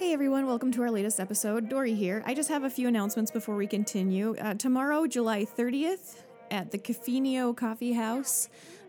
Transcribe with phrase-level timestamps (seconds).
[0.00, 1.68] Hey everyone, welcome to our latest episode.
[1.68, 2.22] Dory here.
[2.24, 4.34] I just have a few announcements before we continue.
[4.40, 8.48] Uh, tomorrow, July 30th, at the Cafenio Coffee House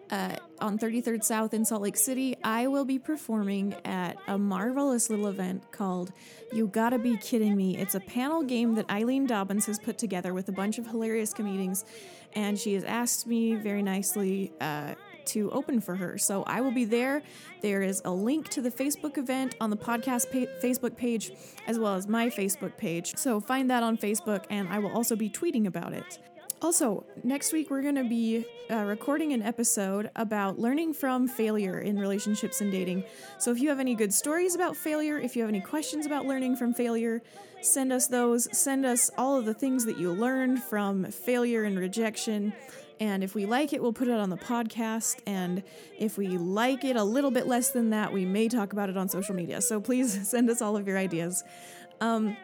[0.09, 5.09] uh, on 33rd South in Salt Lake City, I will be performing at a marvelous
[5.09, 6.13] little event called
[6.53, 7.77] You Gotta Be Kidding Me.
[7.77, 11.33] It's a panel game that Eileen Dobbins has put together with a bunch of hilarious
[11.33, 11.83] comedians,
[12.35, 14.53] and she has asked me very nicely.
[14.61, 14.95] Uh,
[15.27, 16.17] to open for her.
[16.17, 17.21] So I will be there.
[17.61, 21.31] There is a link to the Facebook event on the podcast pa- Facebook page
[21.67, 23.15] as well as my Facebook page.
[23.17, 26.19] So find that on Facebook and I will also be tweeting about it.
[26.61, 31.79] Also, next week we're going to be uh, recording an episode about learning from failure
[31.79, 33.03] in relationships and dating.
[33.39, 36.27] So if you have any good stories about failure, if you have any questions about
[36.27, 37.23] learning from failure,
[37.61, 38.47] send us those.
[38.55, 42.53] Send us all of the things that you learned from failure and rejection.
[43.01, 45.21] And if we like it, we'll put it on the podcast.
[45.25, 45.63] And
[45.97, 48.95] if we like it a little bit less than that, we may talk about it
[48.95, 49.59] on social media.
[49.59, 51.43] So please send us all of your ideas.
[51.99, 52.37] Um,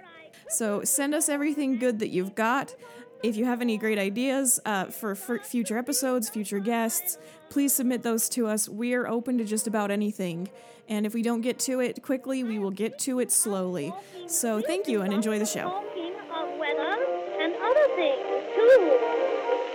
[0.49, 2.73] so send us everything good that you've got.
[3.22, 7.19] If you have any great ideas uh, for, for future episodes, future guests,
[7.50, 8.67] please submit those to us.
[8.67, 10.50] We are open to just about anything.
[10.89, 13.94] And if we don't get to it quickly, we will get to it slowly.
[14.25, 15.83] So thank you and enjoy the show.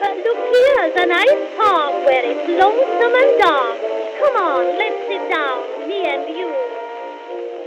[0.02, 3.78] But look here's a nice farm where it's lonesome and dark.
[4.18, 6.48] Come on, let's sit down, me and you.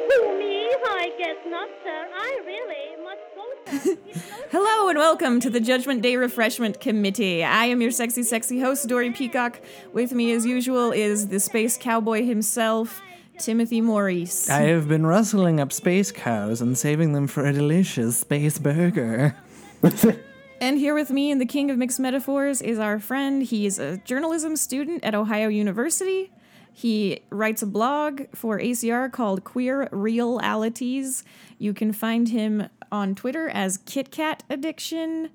[0.10, 0.68] Who me?
[0.86, 2.08] I guess not, sir.
[2.14, 3.98] I really must go, sir.
[4.10, 7.42] It's no Hello and welcome to the Judgment Day Refreshment Committee.
[7.42, 9.62] I am your sexy, sexy host, Dory Peacock.
[9.94, 13.02] With me, as usual, is the space cowboy himself,
[13.40, 14.50] Timothy Maurice.
[14.50, 19.38] I have been rustling up space cows and saving them for a delicious space burger.
[20.62, 23.44] And here with me, and the king of mixed metaphors, is our friend.
[23.44, 26.32] He's a journalism student at Ohio University.
[26.72, 31.24] He writes a blog for ACR called Queer Realities.
[31.58, 35.30] You can find him on Twitter as KitKat Addiction.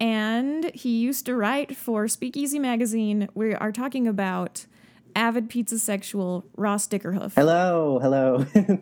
[0.00, 3.28] And he used to write for Speakeasy Magazine.
[3.34, 4.66] We are talking about
[5.14, 7.34] avid pizza sexual Ross Dickerhoof.
[7.34, 8.46] Hello, hello.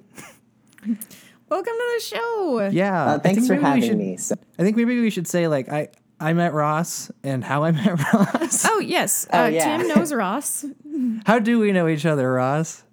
[1.50, 2.68] Welcome to the show.
[2.72, 3.04] Yeah.
[3.04, 4.16] Uh, thanks for having should- me.
[4.16, 5.88] So, I think maybe we should say like I
[6.20, 8.64] I met Ross and how I met Ross.
[8.68, 9.26] Oh, yes.
[9.32, 9.78] Oh, uh, yeah.
[9.78, 10.64] Tim knows Ross.
[11.26, 12.84] How do we know each other, Ross?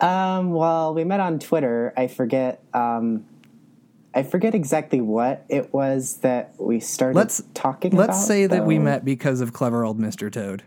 [0.00, 1.92] um, well, we met on Twitter.
[1.96, 2.62] I forget.
[2.74, 3.24] Um,
[4.14, 8.26] I forget exactly what it was that we started Let's talking Let's about.
[8.26, 10.30] say that we met because of clever old Mr.
[10.30, 10.62] Toad.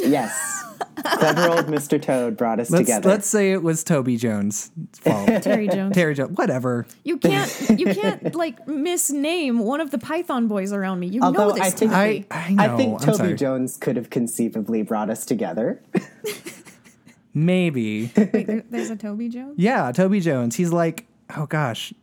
[0.00, 0.64] Yes,
[0.96, 2.00] clever old Mr.
[2.00, 3.08] Toad brought us Let's together.
[3.08, 5.26] let's say it was Toby Jones' fault.
[5.42, 5.94] Terry Jones.
[5.94, 6.86] Terry Jones, whatever.
[7.04, 11.08] You can't you can't like misname one of the Python boys around me.
[11.08, 11.60] You know this.
[11.60, 12.62] I think I I know.
[12.62, 13.34] I think Toby sorry.
[13.34, 15.82] Jones could have conceivably brought us together.
[17.34, 18.10] Maybe.
[18.16, 19.54] Wait, there, there's a Toby Jones.
[19.56, 20.56] yeah, Toby Jones.
[20.56, 21.06] He's like,
[21.36, 21.94] oh gosh,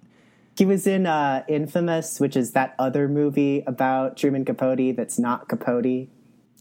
[0.58, 5.50] he was in uh, Infamous, which is that other movie about Truman Capote that's not
[5.50, 6.08] Capote.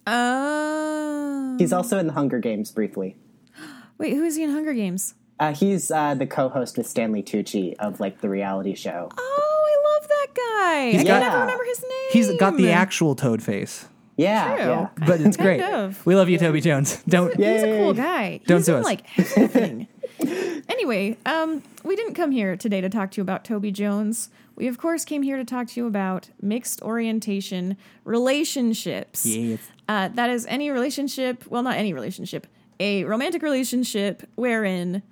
[0.06, 1.56] Oh.
[1.58, 3.16] He's also in The Hunger Games briefly.
[3.98, 5.14] Wait, who is he in Hunger Games?
[5.38, 9.10] Uh, he's uh, the co-host with Stanley Tucci of like the reality show.
[9.18, 10.88] Oh, I love that guy.
[10.88, 12.10] I can got- never remember his name.
[12.12, 13.86] he's got the actual Toad face,
[14.16, 14.64] Yeah, True.
[14.66, 14.88] yeah.
[15.06, 15.60] but it's great.
[15.60, 16.04] of.
[16.06, 17.02] We love you, Toby Jones.
[17.08, 17.36] Don't.
[17.36, 18.40] He's a cool guy.
[18.46, 18.84] Don't he's sue in us.
[18.84, 19.88] like everything.
[20.70, 24.30] anyway, um, we didn't come here today to talk to you about Toby Jones.
[24.54, 29.26] We of course came here to talk to you about mixed orientation relationships.
[29.26, 29.58] Yes.
[29.88, 32.46] Uh, that is any relationship, well, not any relationship,
[32.80, 35.02] a romantic relationship wherein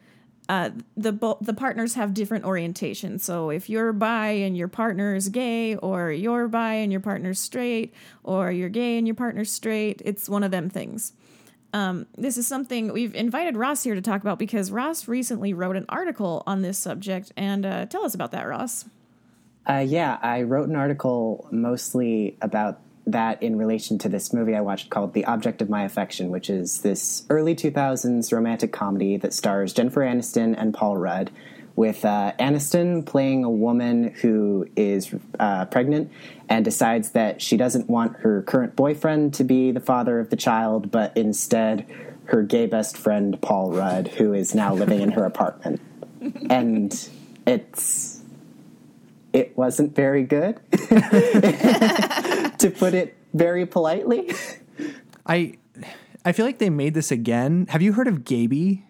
[0.49, 3.21] uh, the bo- the partners have different orientations.
[3.21, 7.39] So if you're bi and your partner is gay, or you're bi and your partner's
[7.39, 11.13] straight, or you're gay and your partner's straight, it's one of them things.
[11.73, 15.77] Um, this is something we've invited Ross here to talk about because Ross recently wrote
[15.77, 17.33] an article on this subject.
[17.37, 18.85] And uh, tell us about that, Ross.
[19.69, 24.61] Uh, yeah, I wrote an article mostly about that in relation to this movie I
[24.61, 29.35] watched called The Object of My Affection, which is this early 2000s romantic comedy that
[29.35, 31.31] stars Jennifer Aniston and Paul Rudd,
[31.77, 36.11] with uh, Aniston playing a woman who is uh, pregnant
[36.49, 40.37] and decides that she doesn't want her current boyfriend to be the father of the
[40.37, 41.87] child, but instead
[42.27, 45.81] her gay best friend, Paul Rudd, who is now living in her apartment.
[46.49, 46.91] And
[47.47, 48.23] it's
[49.35, 54.33] it wasn't very good, to put it very politely.
[55.27, 55.59] I
[56.25, 57.67] I feel like they made this again.
[57.69, 58.85] Have you heard of Gaby?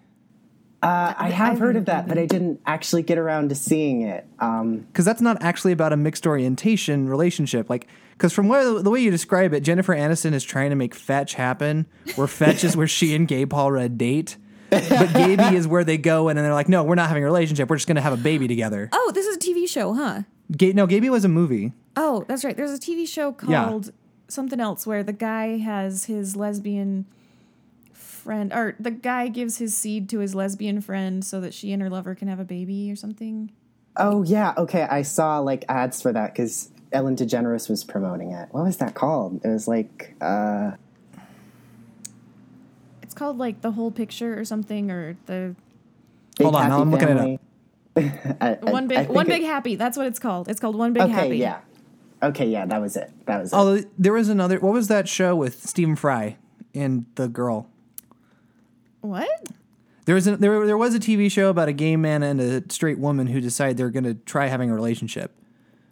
[0.82, 4.26] Uh, I have heard of that, but I didn't actually get around to seeing it.
[4.38, 7.70] Um, Because that's not actually about a mixed orientation relationship.
[7.70, 10.94] Like, because from where, the way you describe it, Jennifer Aniston is trying to make
[10.94, 11.86] fetch happen,
[12.16, 14.36] where fetch is where she and gay Paul Rudd date.
[14.68, 17.26] but Gaby is where they go and and they're like, no, we're not having a
[17.26, 17.70] relationship.
[17.70, 18.90] We're just going to have a baby together.
[18.92, 20.22] Oh, this is a TV show, huh?
[20.56, 21.72] Ga- no, Gaby was a movie.
[21.96, 22.56] Oh, that's right.
[22.56, 23.64] There's a TV show Yeah.
[23.64, 23.92] called
[24.28, 27.06] something else where the guy has his lesbian
[27.92, 31.82] friend, or the guy gives his seed to his lesbian friend so that she and
[31.82, 33.50] her lover can have a baby or something.
[33.96, 34.82] Oh yeah, okay.
[34.82, 38.48] I saw like ads for that because Ellen DeGeneres was promoting it.
[38.50, 39.40] What was that called?
[39.44, 40.72] It was like uh,
[43.02, 45.54] It's called like the whole picture or something, or the
[46.36, 47.18] Big Hold on, Happy I'm looking it up.
[47.18, 47.34] Family.
[47.34, 47.38] I-
[47.96, 49.76] I- one big think one it- big happy.
[49.76, 50.48] That's what it's called.
[50.48, 51.38] It's called one big Okay, happy.
[51.38, 51.60] yeah.
[52.22, 53.10] Okay, yeah, that was it.
[53.26, 53.56] That was it.
[53.56, 54.58] Oh, there was another.
[54.58, 56.36] What was that show with Stephen Fry
[56.74, 57.68] and the girl?
[59.02, 59.28] What?
[60.06, 62.62] There was a, there there was a TV show about a gay man and a
[62.72, 65.32] straight woman who decide they're going to try having a relationship.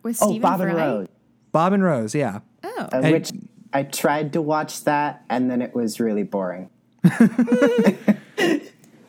[0.03, 0.69] With oh, Stephen Bob Fry?
[0.69, 1.09] and Rose,
[1.53, 2.41] Bob and Rose, yeah.
[2.65, 3.31] Oh, uh, I- which
[3.75, 6.69] I tried to watch that, and then it was really boring.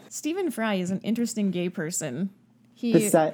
[0.09, 2.29] Stephen Fry is an interesting gay person.
[2.83, 3.33] He Besi-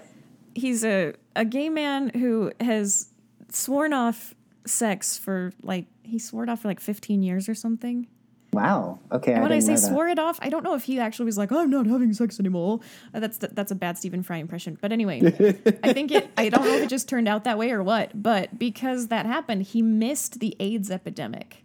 [0.54, 3.10] he's a, a gay man who has
[3.50, 4.36] sworn off
[4.66, 8.06] sex for like he swore it off for like 15 years or something.
[8.54, 9.00] wow.
[9.12, 11.26] Okay, And when I didn't say swore it off, I don't know if he actually
[11.26, 12.80] was like, "I'm not having sex anymore."
[13.14, 14.78] Uh, that's that's a bad Stephen Fry impression.
[14.80, 15.20] But anyway,
[15.84, 16.30] I think it.
[16.38, 18.22] I don't know if it just turned out that way or what.
[18.22, 21.64] But because that happened, he missed the AIDS epidemic.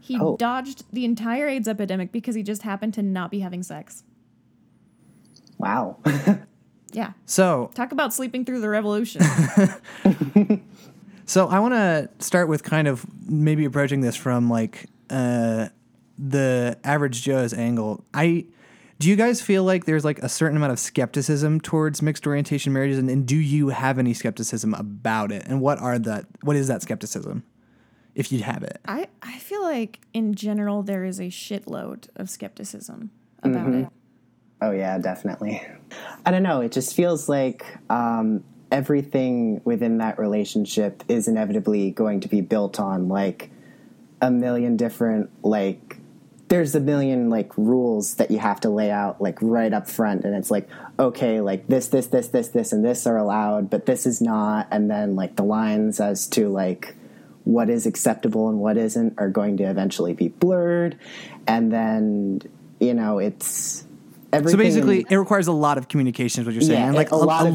[0.00, 0.36] He Oh.
[0.36, 4.04] dodged the entire AIDS epidemic because he just happened to not be having sex.
[5.58, 5.96] Wow.
[6.96, 9.20] Yeah, So talk about sleeping through the revolution.
[11.26, 15.68] So I want to start with kind of maybe approaching this from like uh,
[16.16, 18.04] the average Joe's angle.
[18.14, 18.46] I
[19.00, 22.72] do you guys feel like there's like a certain amount of skepticism towards mixed orientation
[22.72, 25.42] marriages, and, and do you have any skepticism about it?
[25.46, 26.26] And what are that?
[26.42, 27.42] What is that skepticism,
[28.14, 28.80] if you have it?
[28.86, 33.10] I, I feel like in general there is a shitload of skepticism
[33.42, 33.88] about it.
[34.60, 35.62] Oh yeah, definitely.
[36.24, 36.60] I don't know.
[36.60, 42.80] It just feels like um, everything within that relationship is inevitably going to be built
[42.80, 43.50] on like
[44.20, 45.98] a million different like.
[46.48, 50.24] There's a million like rules that you have to lay out like right up front,
[50.24, 50.68] and it's like
[50.98, 54.66] okay, like this, this, this, this, this, and this are allowed, but this is not,
[54.70, 56.94] and then like the lines as to like
[57.44, 60.98] what is acceptable and what isn't are going to eventually be blurred,
[61.46, 62.40] and then
[62.80, 63.85] you know it's
[64.44, 66.94] So basically, in- it requires a lot of communication, is what you're saying, Yeah, and
[66.96, 67.54] like a lot of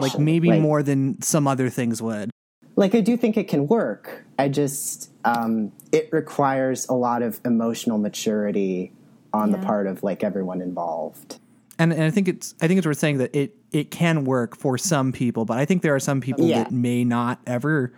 [0.00, 2.30] like maybe Like- more than some other things would.
[2.76, 4.24] like I do think it can work.
[4.38, 8.92] I just um, it requires a lot of emotional maturity
[9.32, 11.38] on the part of like everyone involved.
[11.78, 14.56] And, and I think it's I think it's worth saying that it it can work
[14.56, 16.64] for some people, but I think there are some people Yeah.
[16.64, 17.92] that may not ever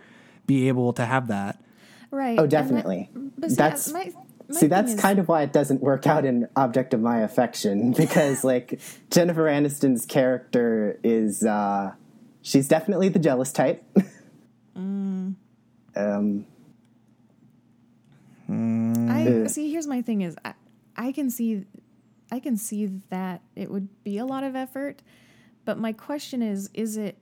[0.47, 1.59] be able to have that.
[2.11, 2.37] Right.
[2.39, 3.09] Oh, and that- definitely.
[3.37, 4.13] but see, That's- my,
[4.49, 7.19] my See, that's is- kind of why it doesn't work out in Object of My
[7.19, 8.79] Affection because like
[9.11, 11.93] Jennifer Aniston's character is uh,
[12.41, 13.83] she's definitely the jealous type.
[14.77, 15.35] Mm.
[15.95, 16.45] um,
[18.49, 19.47] I Uh.
[19.47, 19.71] see.
[19.71, 20.53] Here's my thing: is I,
[20.97, 21.65] I can see,
[22.31, 25.01] I can see that it would be a lot of effort,
[25.63, 27.17] but my question is: is it,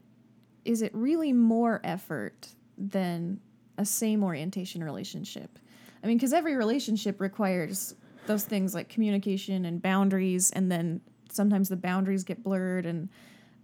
[0.66, 3.40] is it really more effort than
[3.78, 5.60] a same orientation relationship?
[6.04, 7.96] I mean, because every relationship requires
[8.28, 11.02] those things like communication and boundaries, and then
[11.32, 12.86] sometimes the boundaries get blurred.
[12.86, 13.10] And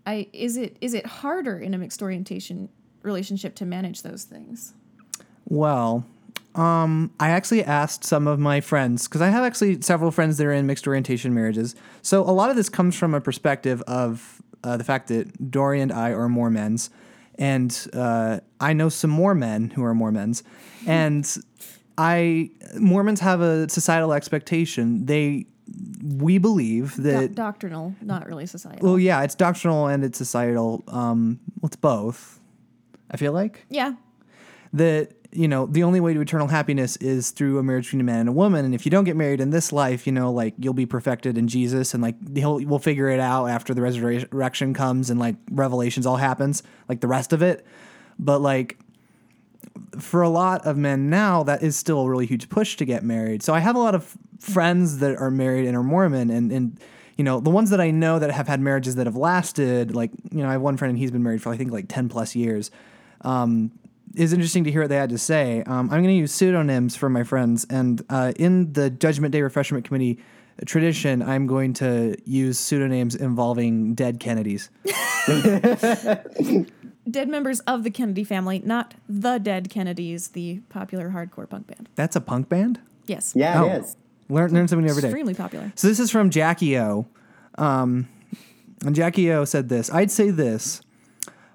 [0.06, 2.70] I is it is it harder in a mixed orientation
[3.04, 4.74] relationship to manage those things?
[5.46, 6.06] Well,
[6.56, 10.46] um, I actually asked some of my friends because I have actually several friends that
[10.46, 11.76] are in mixed orientation marriages.
[12.02, 15.82] So a lot of this comes from a perspective of uh, the fact that Dory
[15.82, 16.90] and I are Mormons,
[17.36, 20.44] and uh, I know some more men who are Mormons,
[20.86, 21.38] and
[22.00, 25.06] I Mormons have a societal expectation.
[25.06, 25.46] They
[26.04, 28.88] we believe Do- that doctrinal, not really societal.
[28.88, 30.84] well, yeah, it's doctrinal and it's societal.
[30.88, 32.40] Um, well, it's both.
[33.12, 33.94] I feel like yeah,
[34.74, 38.04] that you know the only way to eternal happiness is through a marriage between a
[38.04, 40.32] man and a woman and if you don't get married in this life you know
[40.32, 43.82] like you'll be perfected in jesus and like he'll we'll figure it out after the
[43.82, 47.64] resurrection comes and like revelations all happens like the rest of it
[48.18, 48.80] but like
[49.98, 53.04] for a lot of men now that is still a really huge push to get
[53.04, 56.52] married so i have a lot of friends that are married and are mormon and
[56.52, 56.80] and
[57.18, 60.12] you know the ones that i know that have had marriages that have lasted like
[60.32, 62.10] you know i have one friend and he's been married for i think like 10
[62.10, 62.72] plus years
[63.22, 63.72] um,
[64.16, 65.64] is interesting to hear what they had to say.
[65.64, 69.42] Um, I'm going to use pseudonyms for my friends, and uh, in the Judgment Day
[69.42, 70.20] Refreshment Committee
[70.66, 74.70] tradition, I'm going to use pseudonyms involving dead Kennedys.
[77.10, 81.90] dead members of the Kennedy family, not the Dead Kennedys, the popular hardcore punk band.
[81.96, 82.80] That's a punk band.
[83.06, 83.34] Yes.
[83.36, 83.68] yeah, Oh.
[83.68, 83.96] it is.
[84.30, 85.08] Learn learn something new every day.
[85.08, 85.72] Extremely popular.
[85.76, 87.08] So this is from Jackie O.
[87.58, 88.08] Um,
[88.86, 89.92] and Jackie O said this.
[89.92, 90.82] I'd say this.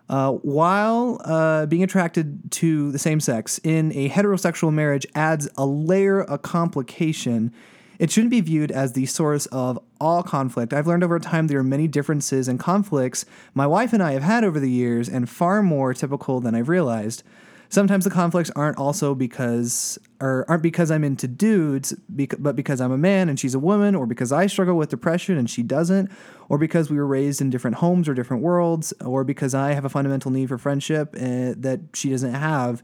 [0.08, 5.64] Uh, while uh, being attracted to the same sex in a heterosexual marriage adds a
[5.64, 7.52] layer of complication,
[7.98, 10.72] it shouldn't be viewed as the source of all conflict.
[10.72, 13.24] I've learned over time there are many differences and conflicts
[13.54, 16.68] my wife and I have had over the years, and far more typical than I've
[16.68, 17.22] realized.
[17.70, 22.92] Sometimes the conflicts aren't also because or aren't because I'm into dudes, but because I'm
[22.92, 26.10] a man and she's a woman, or because I struggle with depression and she doesn't,
[26.48, 29.84] or because we were raised in different homes or different worlds, or because I have
[29.84, 32.82] a fundamental need for friendship uh, that she doesn't have.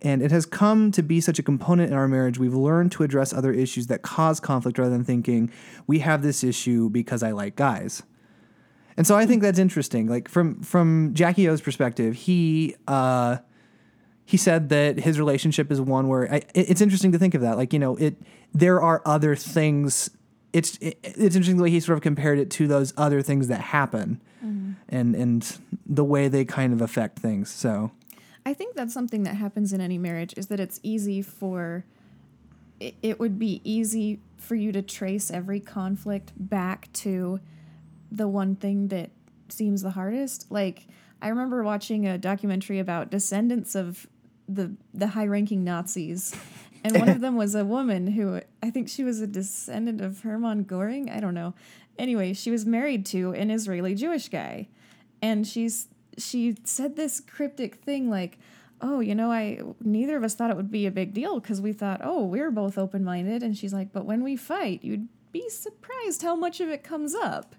[0.00, 2.38] And it has come to be such a component in our marriage.
[2.38, 5.50] We've learned to address other issues that cause conflict rather than thinking
[5.88, 8.02] we have this issue because I like guys.
[8.96, 10.06] And so I think that's interesting.
[10.08, 13.38] Like from from Jackie O's perspective, he uh,
[14.24, 17.40] he said that his relationship is one where I, it- it's interesting to think of
[17.42, 17.56] that.
[17.56, 18.16] Like you know, it
[18.54, 20.10] there are other things.
[20.52, 23.48] It's it, it's interesting the way he sort of compared it to those other things
[23.48, 24.20] that happen,
[24.88, 27.50] and and the way they kind of affect things.
[27.50, 27.90] So
[28.48, 31.84] I think that's something that happens in any marriage is that it's easy for
[32.80, 37.40] it, it would be easy for you to trace every conflict back to
[38.10, 39.10] the one thing that
[39.50, 40.50] seems the hardest.
[40.50, 40.86] Like
[41.20, 44.06] I remember watching a documentary about descendants of
[44.48, 46.34] the the high-ranking Nazis.
[46.82, 50.22] And one of them was a woman who I think she was a descendant of
[50.22, 51.10] Hermann Goring.
[51.10, 51.52] I don't know.
[51.98, 54.68] Anyway, she was married to an Israeli Jewish guy
[55.20, 55.88] and she's
[56.18, 58.38] she said this cryptic thing like
[58.80, 61.60] oh you know i neither of us thought it would be a big deal because
[61.60, 65.48] we thought oh we're both open-minded and she's like but when we fight you'd be
[65.48, 67.54] surprised how much of it comes up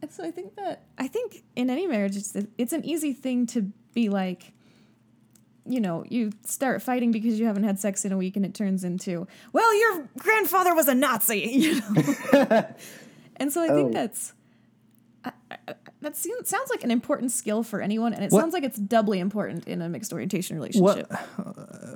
[0.00, 3.46] and so i think that i think in any marriage it's it's an easy thing
[3.46, 4.52] to be like
[5.64, 8.52] you know, you start fighting because you haven't had sex in a week and it
[8.52, 12.66] turns into, well, your grandfather was a Nazi, you know.
[13.36, 13.92] and so I think Oh.
[13.92, 14.32] that's
[16.02, 18.78] that seems, sounds like an important skill for anyone, and it What- sounds like it's
[18.78, 21.10] doubly important in a mixed orientation relationship.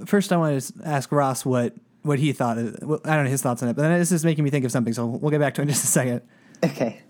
[0.06, 2.56] first, I want to ask Ross what what he thought.
[2.58, 4.50] Of, well, I don't know his thoughts on it, but then this is making me
[4.50, 4.92] think of something.
[4.92, 6.22] So we'll get back to it in just a second.
[6.64, 7.02] Okay.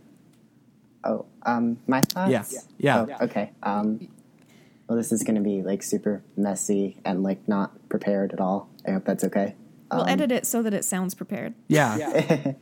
[1.05, 2.31] Oh, um, my thoughts?
[2.53, 3.07] Yeah.
[3.07, 3.17] Yeah.
[3.21, 3.53] Oh, okay.
[3.62, 4.09] Um,
[4.88, 8.69] well, this is going to be like super messy and like not prepared at all.
[8.88, 9.55] I hope that's okay.
[9.93, 11.55] we'll Um, edit it so that it sounds prepared.
[11.69, 12.55] Yeah.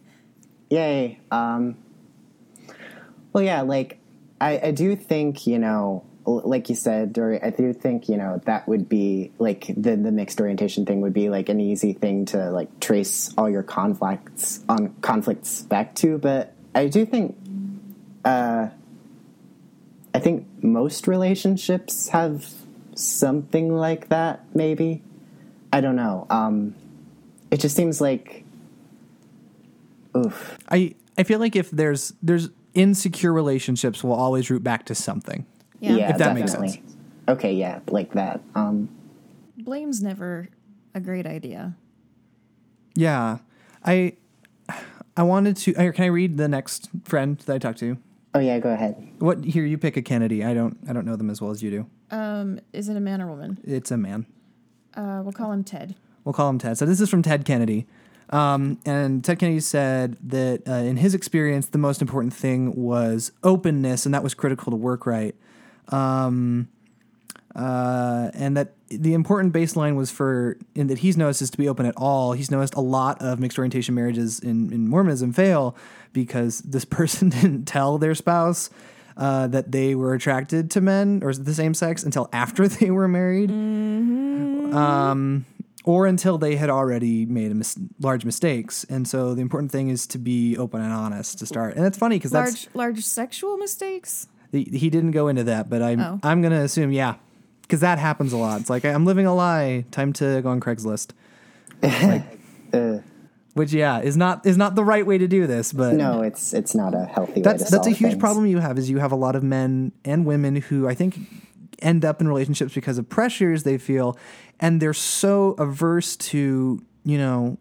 [0.70, 1.18] Yay.
[1.30, 1.76] Um,
[3.32, 3.98] well, yeah, like
[4.40, 8.40] I, I do think you know, like you said, Dory, I do think you know
[8.44, 12.24] that would be like the the mixed orientation thing would be like an easy thing
[12.26, 17.36] to like trace all your conflicts on conflicts back to, but I do think,
[18.24, 18.68] uh,
[20.14, 22.48] I think most relationships have
[22.94, 24.44] something like that.
[24.54, 25.02] Maybe
[25.72, 26.26] I don't know.
[26.30, 26.74] Um,
[27.50, 28.44] it just seems like,
[30.16, 30.58] oof.
[30.68, 35.46] I I feel like if there's there's insecure relationships will always root back to something.
[35.80, 36.10] Yeah.
[36.10, 36.82] If that makes definitely.
[37.28, 38.40] Okay, yeah, like that.
[38.54, 38.88] Um,
[39.56, 40.48] Blame's never
[40.94, 41.76] a great idea.
[42.94, 43.38] Yeah.
[43.84, 44.14] I
[45.16, 47.98] I wanted to can I read the next friend that I talked to?
[48.34, 49.08] oh yeah, go ahead.
[49.18, 50.44] What here you pick a Kennedy.
[50.44, 51.86] I don't I don't know them as well as you do.
[52.10, 53.58] Um, is it a man or woman?
[53.64, 54.26] It's a man.
[54.94, 55.94] Uh, we'll call him Ted.
[56.24, 56.76] We'll call him Ted.
[56.78, 57.86] So this is from Ted Kennedy.
[58.30, 63.32] Um, and Ted Kennedy said that uh, in his experience, the most important thing was
[63.42, 65.34] openness, and that was critical to work right.
[65.88, 66.68] Um,
[67.56, 71.68] uh, and that the important baseline was for, in that he's noticed is to be
[71.68, 72.32] open at all.
[72.32, 75.76] He's noticed a lot of mixed orientation marriages in, in Mormonism fail
[76.12, 78.70] because this person didn't tell their spouse
[79.16, 83.08] uh, that they were attracted to men or the same sex until after they were
[83.08, 85.44] married um,
[85.84, 88.84] or until they had already made a mis- large mistakes.
[88.90, 91.76] And so the important thing is to be open and honest to start.
[91.76, 94.26] And it's funny because that's Large, large sexual mistakes.
[94.52, 96.20] the, he didn't go into that, but I'm Oh.
[96.22, 97.14] I'm gonna assume yeah,
[97.62, 98.60] because that happens a lot.
[98.60, 99.84] It's like I'm living a lie.
[99.90, 101.12] Time to go on Craigslist.
[102.72, 102.98] Uh,
[103.54, 106.54] Which yeah is not is not the right way to do this, but no, it's
[106.54, 108.20] it's not a healthy way that's to that's a huge things.
[108.20, 111.18] problem you have is you have a lot of men and women who I think
[111.82, 114.16] end up in relationships because of pressures they feel
[114.58, 117.58] and they're so averse to you know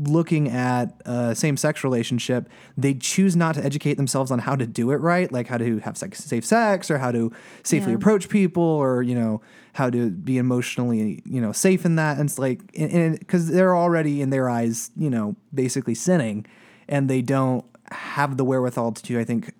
[0.00, 4.90] looking at a same-sex relationship they choose not to educate themselves on how to do
[4.90, 7.96] it right like how to have sex, safe sex or how to safely Yeah.
[7.96, 9.40] approach people or you know
[9.74, 14.20] how to be emotionally you know safe in that and it's like because they're already
[14.20, 16.44] in their eyes you know basically sinning
[16.88, 19.52] and they don't have the wherewithal to i think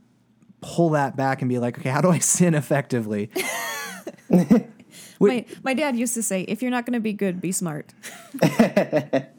[0.60, 3.30] pull that back and be like okay how do i sin effectively
[5.20, 7.92] My, my dad used to say, if you're not going to be good, be smart.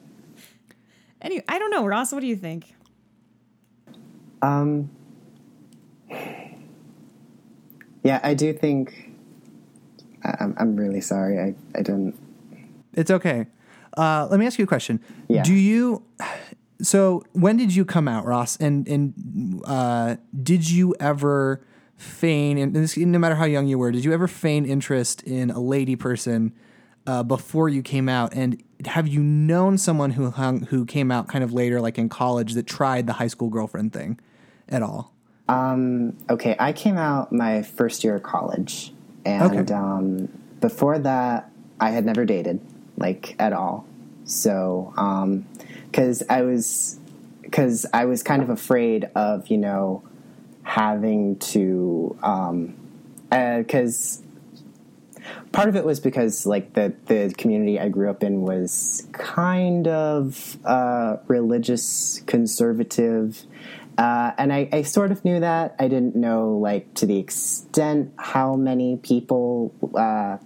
[1.21, 2.11] Anyway, I don't know, Ross.
[2.11, 2.73] What do you think?
[4.41, 4.89] Um,
[8.03, 9.11] yeah, I do think.
[10.23, 11.39] I, I'm I'm really sorry.
[11.39, 12.15] I I didn't.
[12.93, 13.47] It's okay.
[13.97, 15.01] Uh, let me ask you a question.
[15.27, 15.43] Yeah.
[15.43, 16.03] Do you?
[16.81, 18.55] So when did you come out, Ross?
[18.55, 21.61] And and uh, did you ever
[21.99, 22.57] feign?
[22.57, 25.59] And this, no matter how young you were, did you ever feign interest in a
[25.59, 26.53] lady person
[27.05, 28.33] uh, before you came out?
[28.33, 32.09] And have you known someone who hung who came out kind of later, like in
[32.09, 34.19] college, that tried the high school girlfriend thing
[34.67, 35.13] at all?
[35.47, 38.93] Um, okay, I came out my first year of college,
[39.25, 39.73] and Okay.
[39.73, 40.29] um,
[40.61, 42.61] before that, I had never dated
[42.97, 43.85] like at all.
[44.25, 44.93] So,
[45.91, 46.99] because I was,
[47.41, 50.03] because I was kind of afraid of you know
[50.69, 52.15] having to,
[53.29, 54.21] because
[55.51, 59.87] part of it was because like the the community I grew up in was kind
[59.87, 63.41] of uh, religious conservative.
[63.97, 65.75] Uh, and I, I sort of knew that.
[65.77, 70.37] I didn't know, like, to the extent how many people uh,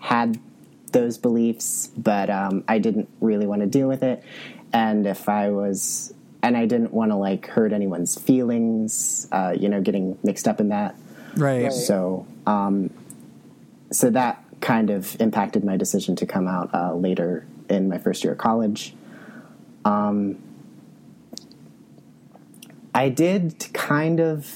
[0.00, 0.40] had
[0.90, 4.24] those beliefs, but um, I didn't really want to deal with it.
[4.72, 6.12] And if I was,
[6.46, 10.60] and I didn't want to, like, hurt anyone's feelings, uh, you know, getting mixed up
[10.60, 10.94] in that.
[11.36, 11.72] Right.
[11.72, 12.90] So, um,
[13.90, 18.22] so that kind of impacted my decision to come out uh, later in my first
[18.22, 18.94] year of college.
[19.84, 20.38] Um,
[22.94, 24.46] I did kind of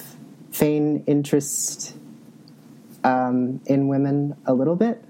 [0.52, 1.96] feign interest
[3.02, 5.04] um, in women a little bit,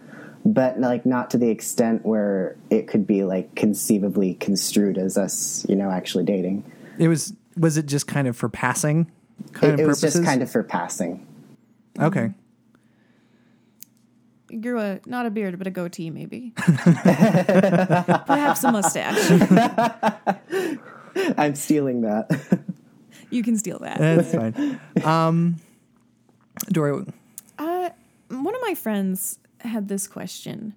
[0.44, 5.64] but like not to the extent where it could be like conceivably construed as us,
[5.68, 6.64] you know, actually dating.
[6.98, 7.32] It was.
[7.58, 9.10] Was it just kind of for passing
[9.52, 11.26] kind It, of it was just kind of for passing.
[11.98, 12.32] okay.
[14.48, 16.52] You grew a not a beard, but a goatee, maybe.
[16.56, 19.30] Perhaps a mustache.
[21.36, 22.30] I'm stealing that.
[23.30, 23.98] You can steal that.
[23.98, 24.80] That's fine.
[25.04, 25.56] Um,
[26.70, 27.04] Dory,
[27.58, 27.90] Uh,
[28.28, 30.74] one of my friends had this question.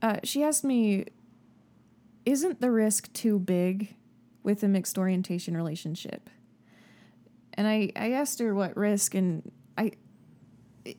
[0.00, 1.06] Uh, she asked me,
[2.24, 3.94] "Isn't the risk too big
[4.42, 6.28] with a mixed orientation relationship?"
[7.54, 9.92] And I, I asked her what risk, and I,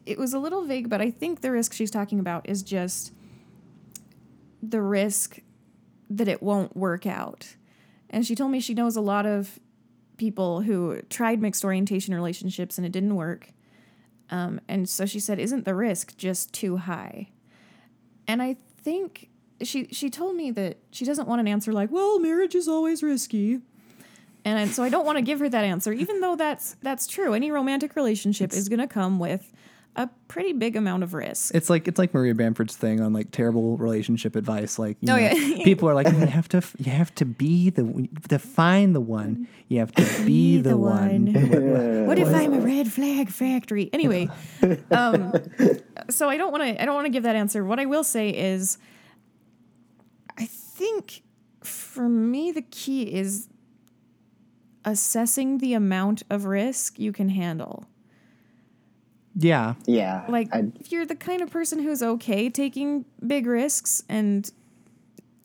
[0.05, 3.11] it was a little vague, but I think the risk she's talking about is just
[4.61, 5.39] the risk
[6.09, 7.55] that it won't work out.
[8.09, 9.59] And she told me she knows a lot of
[10.17, 13.49] people who tried mixed orientation relationships and it didn't work.
[14.33, 17.29] Um, and so she said, "Isn't the risk just too high?"
[18.27, 19.29] And I think
[19.61, 23.03] she she told me that she doesn't want an answer like, "Well, marriage is always
[23.03, 23.59] risky."
[24.45, 27.05] And I- so I don't want to give her that answer, even though that's that's
[27.07, 27.33] true.
[27.33, 29.53] Any romantic relationship is going to come with
[29.95, 31.53] a pretty big amount of risk.
[31.53, 34.79] it's like it's like Maria Bamford's thing on like terrible relationship advice.
[34.79, 35.63] Like, you Oh, know, yeah.
[35.63, 39.47] people are like, you have to, you have to be the, to find the one.
[39.67, 41.27] You have to be, the, one.
[42.07, 43.89] What if I'm a red flag factory?
[43.93, 44.29] Anyway,
[44.91, 45.33] um,
[46.09, 46.81] so I don't want to.
[46.81, 47.63] I don't want to give that answer.
[47.63, 48.77] What I will say is,
[50.37, 51.21] I think
[51.63, 53.47] for me the key is
[54.85, 57.85] assessing the amount of risk you can handle.
[59.35, 60.25] Yeah, yeah.
[60.27, 64.49] Like I, if you're the kind of person who's okay taking big risks, and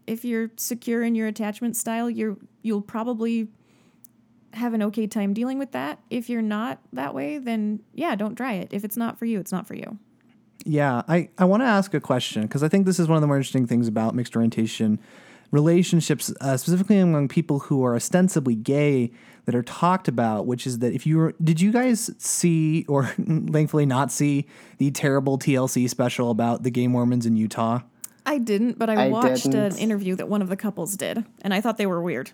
[0.07, 3.49] if you're secure in your attachment style, you're you'll probably
[4.55, 6.01] have an okay time dealing with that.
[6.11, 8.69] If you're not that way, then yeah, don't try it.
[8.73, 9.99] If it's not for you, it's not for you.
[10.65, 13.21] Yeah, I, I want to ask a question because I think this is one of
[13.23, 14.99] the more interesting things about mixed orientation
[15.51, 19.11] relationships, uh, specifically among people who are ostensibly gay
[19.49, 23.07] that are talked about, which is that if you were, did you guys see or
[23.51, 27.81] thankfully not see the terrible TLC special about the gay Mormons in Utah?
[28.27, 29.79] I didn't, but I, I watched an didn't.
[29.79, 32.31] interview that one of the couples did, and I thought they were weird.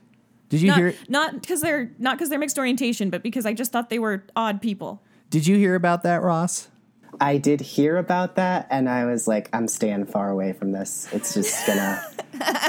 [0.48, 0.94] Did you Not hear?
[1.08, 4.24] not because they're not because they're mixed orientation, but because I just thought they were
[4.34, 5.00] odd people.
[5.30, 6.66] Did you hear about that, Ross?
[7.20, 11.06] I did hear about that, and I was like, I'm staying far away from this.
[11.12, 12.02] It's just gonna,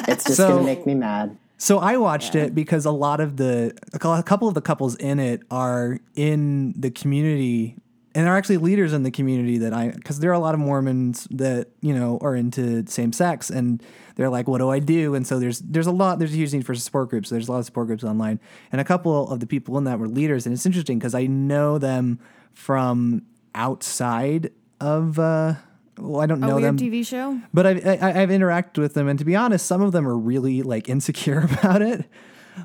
[0.08, 1.36] it's just So- gonna make me mad.
[1.58, 4.96] So I watched it because a lot of the a a couple of the couples
[4.96, 7.78] in it are in the community
[8.14, 10.60] and are actually leaders in the community that I because there are a lot of
[10.60, 13.84] Mormons that you know are into same sex and
[14.16, 15.16] they're like what do I do?
[15.16, 17.30] And so there's there's a lot there's a huge need for support groups.
[17.30, 18.40] There's a lot of support groups online.
[18.72, 21.26] And a couple of the people in that were leaders and it's interesting because I
[21.28, 22.20] know them
[22.54, 25.56] from outside of uh
[25.98, 27.40] well I don't know A weird them TV show.
[27.54, 30.18] but I've, I, I've interacted with them, and to be honest, some of them are
[30.18, 32.06] really like insecure about it,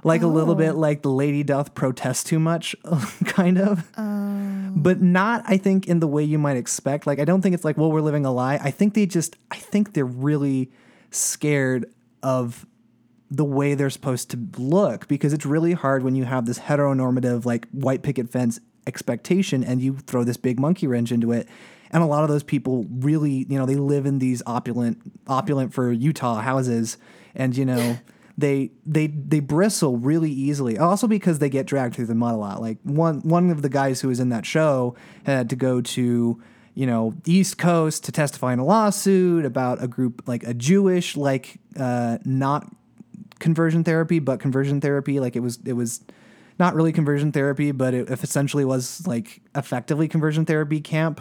[0.05, 0.79] like a little bit oh.
[0.79, 2.75] like the lady doth protest too much,
[3.25, 3.91] kind of.
[3.97, 4.73] Oh.
[4.77, 7.07] But not, I think, in the way you might expect.
[7.07, 8.55] Like, I don't think it's like, well, we're living a lie.
[8.63, 10.71] I think they just, I think they're really
[11.11, 12.67] scared of
[13.31, 17.45] the way they're supposed to look because it's really hard when you have this heteronormative
[17.45, 21.49] like white picket fence expectation and you throw this big monkey wrench into it
[21.91, 25.75] and a lot of those people really you know they live in these opulent opulent
[25.75, 26.97] for utah houses.
[27.35, 27.99] And you know
[28.39, 30.79] they they they bristle really easily.
[30.79, 32.61] Also because they get dragged through the mud a lot.
[32.61, 36.41] Like one one of the guys who was in that show had to go to
[36.75, 41.17] you know east coast to testify in a lawsuit about a group like a jewish
[41.17, 42.71] like uh not
[43.41, 45.21] conversion therapy but conversion therapy.
[45.21, 46.01] Like it was it was
[46.59, 51.21] not really conversion therapy but it essentially was like effectively conversion therapy camp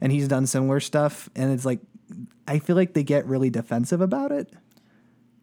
[0.00, 1.80] and he's done similar stuff and it's like
[2.46, 4.52] i feel like they get really defensive about it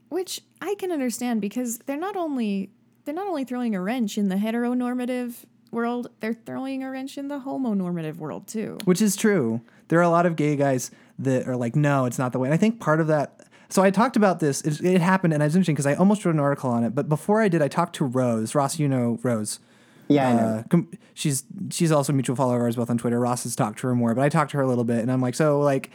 [0.10, 2.70] Which I can understand because they're not only
[3.04, 7.28] they're not only throwing a wrench in the heteronormative world, they're throwing a wrench in
[7.28, 8.78] the homonormative world too.
[8.86, 9.62] which is true.
[9.90, 10.90] There are a lot of gay guys
[11.20, 12.48] that are like, no, it's not the way.
[12.48, 13.42] And I think part of that.
[13.70, 14.62] So I talked about this.
[14.62, 16.96] It, it happened, and it's interesting because I almost wrote an article on it.
[16.96, 18.80] But before I did, I talked to Rose Ross.
[18.80, 19.60] You know Rose.
[20.08, 20.36] Yeah.
[20.36, 23.20] Uh, com- she's she's also a mutual follower of ours both on Twitter.
[23.20, 25.12] Ross has talked to her more, but I talked to her a little bit, and
[25.12, 25.92] I'm like, so like,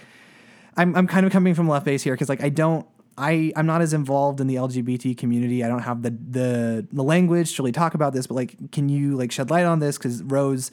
[0.76, 3.66] I'm I'm kind of coming from left base here because like I don't I I'm
[3.66, 5.62] not as involved in the LGBT community.
[5.62, 8.88] I don't have the the the language to really talk about this, but like, can
[8.88, 9.98] you like shed light on this?
[9.98, 10.70] Because Rose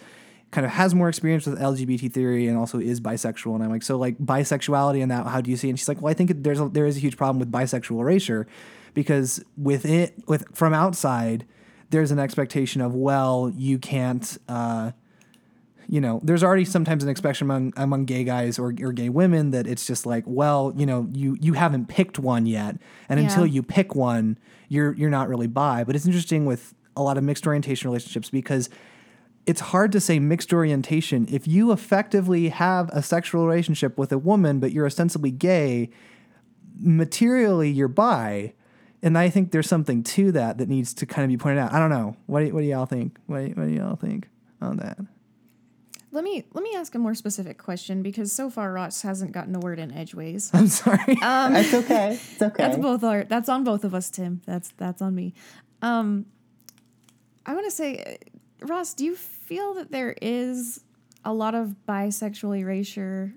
[0.51, 3.83] kind of has more experience with LGBT theory and also is bisexual, and I'm like,
[3.83, 5.67] so like bisexuality and that, how do you see?
[5.67, 5.71] it?
[5.71, 7.99] And she's like, well, I think there's a, there is a huge problem with bisexual
[7.99, 8.47] erasure
[8.93, 11.45] because with it with from outside
[11.89, 14.91] there's an expectation of well you can't uh,
[15.89, 19.51] you know, there's already sometimes an expectation among among gay guys or, or gay women
[19.51, 23.45] that it's just like, well, you know, you you haven't picked one yet, and until
[23.45, 25.83] you pick one, you're you're not really bi.
[25.83, 28.69] But it's interesting with a lot of mixed orientation relationships because
[29.45, 34.17] it's hard to say mixed orientation if you effectively have a sexual relationship with a
[34.17, 35.89] woman, but you're ostensibly gay.
[36.79, 38.53] Materially, you're bi.
[39.03, 41.73] And I think there's something to that that needs to kind of be pointed out.
[41.73, 42.17] I don't know.
[42.25, 43.17] What do, what do y'all think?
[43.27, 44.27] What do, what do y'all think
[44.61, 44.97] on that?
[46.11, 49.55] Let me let me ask a more specific question because so far Ross hasn't gotten
[49.55, 50.49] a word in edgeways.
[50.53, 50.99] I'm sorry.
[51.07, 52.13] It's okay.
[52.13, 52.63] It's okay.
[52.63, 54.41] That's both our that's on both of us, Tim.
[54.45, 55.33] That's that's on me.
[55.81, 56.25] Um
[57.45, 58.17] I want to say
[58.61, 60.83] uh, Ross, do you feel that there is
[61.23, 63.33] a lot of bisexual erasure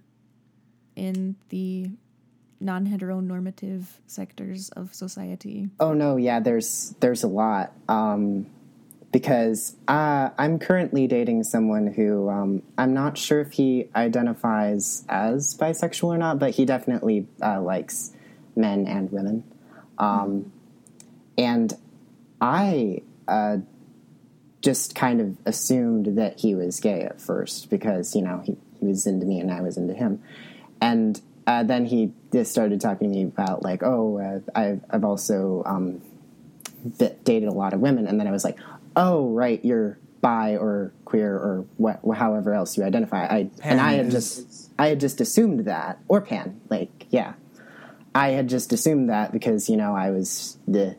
[0.97, 1.91] in the
[2.61, 5.69] non-heteronormative sectors of society?
[5.81, 7.73] Oh no, yeah, there's there's a lot.
[7.89, 8.47] Um,
[9.13, 15.57] because uh, I'm currently dating someone who um, I'm not sure if he identifies as
[15.57, 18.13] bisexual or not, but he definitely uh, likes
[18.55, 19.45] men and women.
[19.99, 20.53] Um,
[21.37, 21.73] and
[22.41, 23.59] I uh,
[24.63, 28.87] just kind of assumed that he was gay at first because you know he, he
[28.87, 30.23] was into me and I was into him,
[30.81, 31.21] and
[31.51, 35.65] uh, then he just started talking to me about like, oh, uh, I've I've also
[35.67, 36.01] um,
[36.97, 38.57] d- dated a lot of women, and then I was like,
[38.95, 43.25] oh, right, you're bi or queer or what, however else you identify.
[43.25, 47.33] I and I had just I had just assumed that or pan, like yeah,
[48.15, 50.95] I had just assumed that because you know I was the,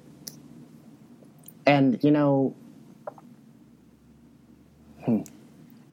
[1.65, 2.53] and you know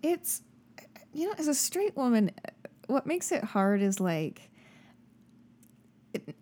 [0.03, 0.43] It's
[1.13, 2.33] you know, as a straight woman,
[2.89, 4.48] what makes it hard is like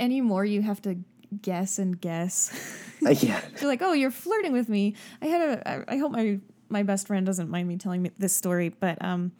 [0.00, 0.98] anymore you have to
[1.42, 2.52] guess and guess.
[3.04, 3.40] uh, yeah.
[3.60, 4.94] You're like, oh, you're flirting with me.
[5.20, 5.68] I had a.
[5.68, 9.02] I, I hope my my best friend doesn't mind me telling me this story, but
[9.04, 9.32] um,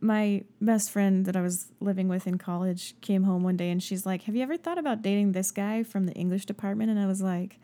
[0.00, 3.82] my best friend that I was living with in college came home one day and
[3.82, 6.98] she's like, "Have you ever thought about dating this guy from the English department?" And
[6.98, 7.58] I was like,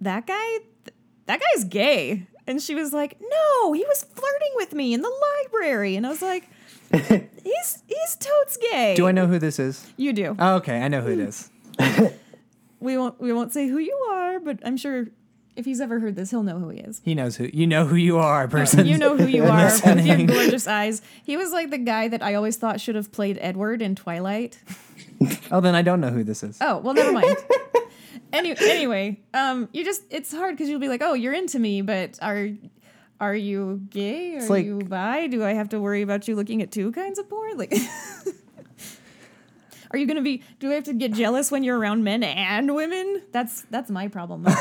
[0.00, 0.44] "That guy,
[0.84, 5.02] Th- that guy's gay." And she was like, "No, he was flirting with me in
[5.02, 5.12] the
[5.44, 6.48] library." And I was like,
[7.42, 9.86] "He's he's totes gay." Do I know who this is?
[9.96, 10.36] You do.
[10.38, 11.50] Oh, okay, I know who it is.
[12.80, 15.06] We won't we won't say who you are, but I'm sure
[15.56, 17.00] if he's ever heard this, he'll know who he is.
[17.04, 18.86] He knows who you know who you are, person.
[18.86, 21.00] You know who you are with your gorgeous eyes.
[21.24, 24.58] He was like the guy that I always thought should have played Edward in Twilight.
[25.50, 26.58] Oh, then I don't know who this is.
[26.60, 27.36] Oh, well, never mind.
[28.32, 31.80] Any, anyway, um, you just it's hard because you'll be like, oh, you're into me,
[31.80, 32.48] but are
[33.20, 34.36] are you gay?
[34.36, 35.26] Are like- you bi?
[35.26, 37.56] Do I have to worry about you looking at two kinds of porn?
[37.56, 37.74] Like,
[39.90, 40.42] are you gonna be?
[40.60, 43.22] Do I have to get jealous when you're around men and women?
[43.32, 44.46] That's that's my problem.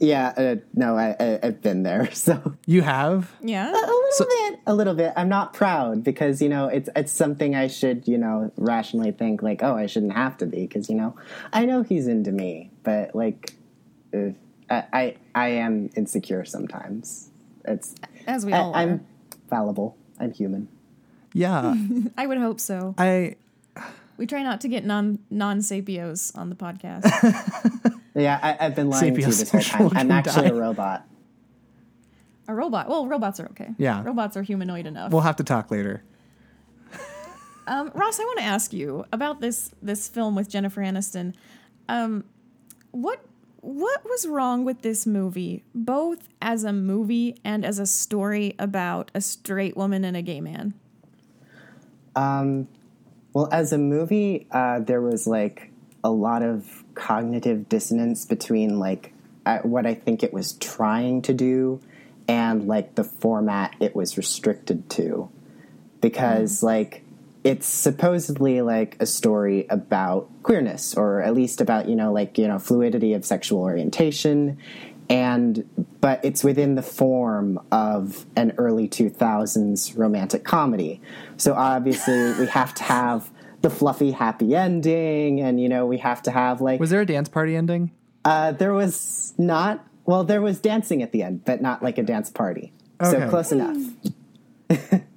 [0.00, 2.08] Yeah, uh, no, I, I, I've been there.
[2.12, 3.32] So You have?
[3.42, 3.70] yeah.
[3.70, 5.12] a little bit, a little bit.
[5.16, 9.42] I'm not proud because you know it's it's something I should you know rationally think
[9.42, 11.16] like, oh, I shouldn't have to be because you know
[11.52, 13.54] I know he's into me, but like,
[14.14, 14.30] uh,
[14.70, 17.30] I, I I am insecure sometimes.
[17.64, 17.94] It's
[18.26, 18.76] As we I, all are.
[18.78, 19.06] I'm
[19.48, 19.96] fallible.
[20.18, 20.68] I'm human.
[21.32, 21.74] Yeah.
[22.18, 22.94] I would hope so.
[22.98, 23.36] I
[24.16, 27.94] We try not to get non non sapios on the podcast.
[28.14, 29.96] Yeah, I, I've been lying to you this whole time.
[29.96, 30.56] I'm actually die.
[30.56, 31.06] a robot.
[32.48, 32.88] a robot.
[32.88, 33.68] Well, robots are okay.
[33.78, 34.02] Yeah.
[34.02, 35.12] robots are humanoid enough.
[35.12, 36.02] We'll have to talk later.
[37.68, 41.34] Um, Ross, I want to ask you about this this film with Jennifer Aniston.
[41.88, 42.24] Um,
[42.92, 43.22] what
[43.60, 49.10] what was wrong with this movie, both as a movie and as a story about
[49.14, 50.74] a straight woman and a gay man?
[53.32, 55.70] Well, as a movie, uh, there was like
[56.02, 59.12] a lot of cognitive dissonance between like
[59.46, 61.80] uh, what I think it was trying to do
[62.26, 65.30] and like the format it was restricted to.
[66.00, 67.04] Because like
[67.44, 72.48] it's supposedly like a story about queerness or at least about, you know, like, you
[72.48, 74.58] know, fluidity of sexual orientation.
[75.10, 75.64] And
[76.00, 81.00] but it's within the form of an early 2000s romantic comedy.
[81.38, 83.30] So obviously we have to have
[83.62, 87.06] the fluffy happy ending and you know we have to have like Was there a
[87.06, 87.90] dance party ending?
[88.24, 89.84] uh, there was not.
[90.04, 92.72] Well there was dancing at the end but not like a dance party.
[93.02, 93.76] So close enough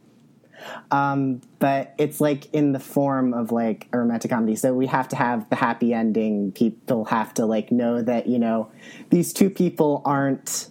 [0.92, 4.56] um, but it's like in the form of like a romantic comedy.
[4.56, 6.52] So we have to have the happy ending.
[6.52, 8.72] People have to like know that you know
[9.10, 10.68] these two people aren't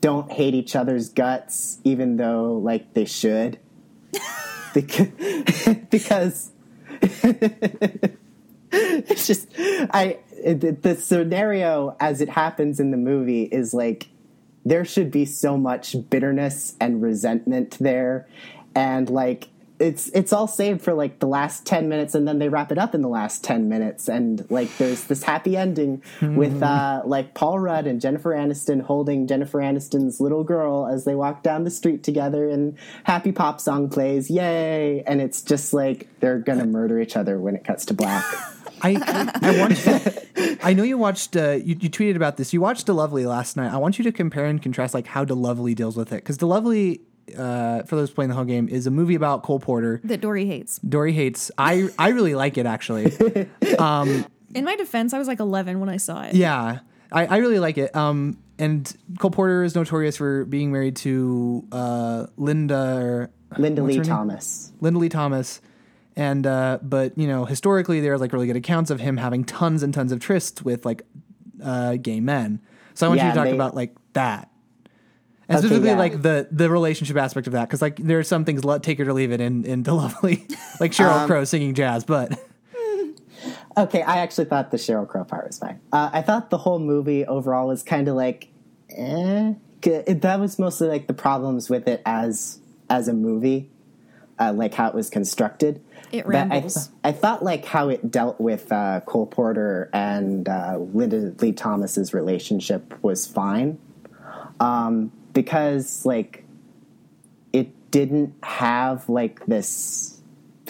[0.00, 3.58] don't hate each other's guts even though like they should.
[5.90, 6.52] Because,
[8.72, 14.08] it's just I the scenario as it happens in the movie is like
[14.64, 18.28] there should be so much bitterness and resentment there.
[18.74, 19.48] And like
[19.80, 22.78] it's it's all saved for like the last 10 minutes and then they wrap it
[22.78, 27.34] up in the last 10 minutes and like there's this happy ending with uh like
[27.34, 31.70] Paul Rudd and Jennifer Aniston holding Jennifer Aniston's little girl as they walk down the
[31.70, 37.00] street together and happy pop song plays yay and it's just like they're gonna murder
[37.00, 38.24] each other when it cuts to black
[38.82, 38.96] I
[39.42, 42.54] I want you, I know you watched uh, you, you tweeted about this.
[42.54, 43.70] You watched De-Lovely last night.
[43.70, 47.02] I want you to compare and contrast like how De-Lovely deals with it because De-Lovely,
[47.36, 50.00] uh, for those playing the whole game, is a movie about Cole Porter.
[50.04, 50.78] That Dory hates.
[50.78, 51.50] Dory hates.
[51.58, 53.12] I I really like it actually.
[54.52, 56.34] In my defense, I was like 11 when I saw it.
[56.34, 56.80] Yeah,
[57.12, 57.94] I, I really like it.
[57.94, 64.00] Um, and Cole Porter is notorious for being married to uh, Linda or Linda Lee?
[64.00, 65.60] Thomas Linda Lee Thomas.
[66.16, 69.44] And uh, but you know historically there are like really good accounts of him having
[69.44, 71.02] tons and tons of trysts with like
[71.62, 72.60] uh, gay men.
[72.94, 74.49] So I want you Yeah, to talk they- about like that.
[75.50, 75.98] And Okay, specifically yeah.
[75.98, 79.00] like the the relationship aspect of that because like there are some things let take
[79.00, 80.46] it or leave it in in the lovely
[80.78, 82.38] like Sheryl Um, Crow singing jazz, but
[83.76, 85.80] Okay, I actually thought the Sheryl Crow part was fine.
[85.92, 88.48] Uh, I thought the whole movie overall was kind of like,
[88.90, 89.54] eh.
[89.82, 92.58] It- That was mostly like the problems with it as
[92.90, 93.70] as a movie,
[94.38, 95.80] uh, like how it was constructed.
[96.12, 96.90] It But I, rambles.
[97.04, 102.12] I thought like how it dealt with uh, Cole Porter and uh, Linda Lee Thomas's
[102.12, 103.78] relationship was fine,
[104.58, 106.44] um, because like
[107.52, 110.20] it didn't have like this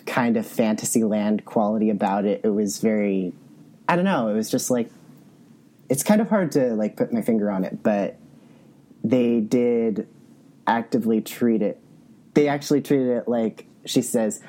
[0.06, 2.40] kind of fantasy land quality about it.
[2.44, 3.32] It was very,
[3.88, 4.28] I don't know.
[4.28, 4.90] It was just like,
[5.88, 8.16] it's kind of hard to like put my finger on it, but
[9.02, 10.08] they did
[10.66, 11.80] actively treat it.
[12.34, 14.40] They actually treated it like she says,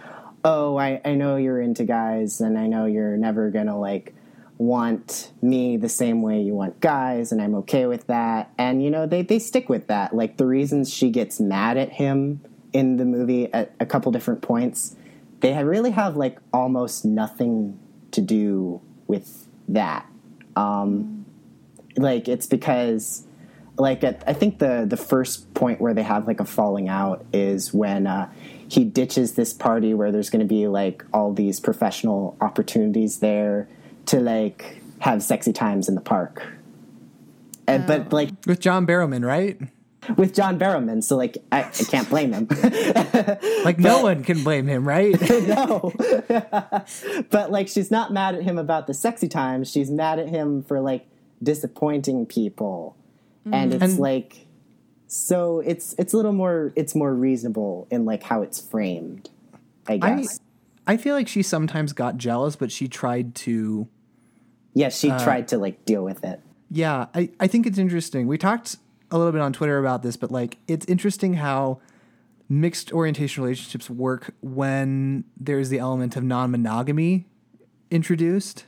[0.44, 4.14] "Oh, I, I know you're into guys, and I know you're never gonna like
[4.62, 8.92] want me the same way you want guys, and I'm okay with that." And you
[8.92, 10.16] know, they they stick with that.
[10.16, 14.42] Like the reasons she gets mad at him in the movie at a couple different
[14.42, 14.96] points,
[15.40, 17.80] they really have like almost nothing
[18.12, 20.06] to do with that.
[20.56, 21.26] Um,
[21.98, 23.26] like it's because
[23.78, 27.26] like at, I think the the first point where they have like a falling out
[27.34, 28.30] is when uh,
[28.68, 33.68] he ditches this party where there's going to be like all these professional opportunities there
[34.08, 36.44] to like have sexy times in the park.
[37.68, 38.16] And, But oh.
[38.16, 39.60] like with John Barrowman, right?
[40.18, 42.48] with John Barrowman, so like I, I can't blame him.
[43.64, 45.16] Like no one can blame him, right?
[45.32, 45.94] no.
[47.30, 49.70] but like she's not mad at him about the sexy times.
[49.72, 51.06] She's mad at him for like
[51.44, 52.96] disappointing people.
[53.48, 53.54] Mm.
[53.56, 54.48] And it's And- like
[55.08, 59.30] so it's it's a little more it's more reasonable in like how it's framed.
[59.88, 60.40] I I guess.
[60.40, 60.44] I
[60.98, 63.88] feel like she sometimes got jealous, but she tried to.
[64.74, 66.42] yeah, she tried to like deal with it.
[66.70, 68.28] Yeah, I, I think it's interesting.
[68.28, 68.78] We talked
[69.12, 71.80] a little bit on Twitter about this, but like it's interesting how
[72.50, 77.26] mixed orientation relationships work when there's the element of non monogamy
[77.90, 78.66] introduced,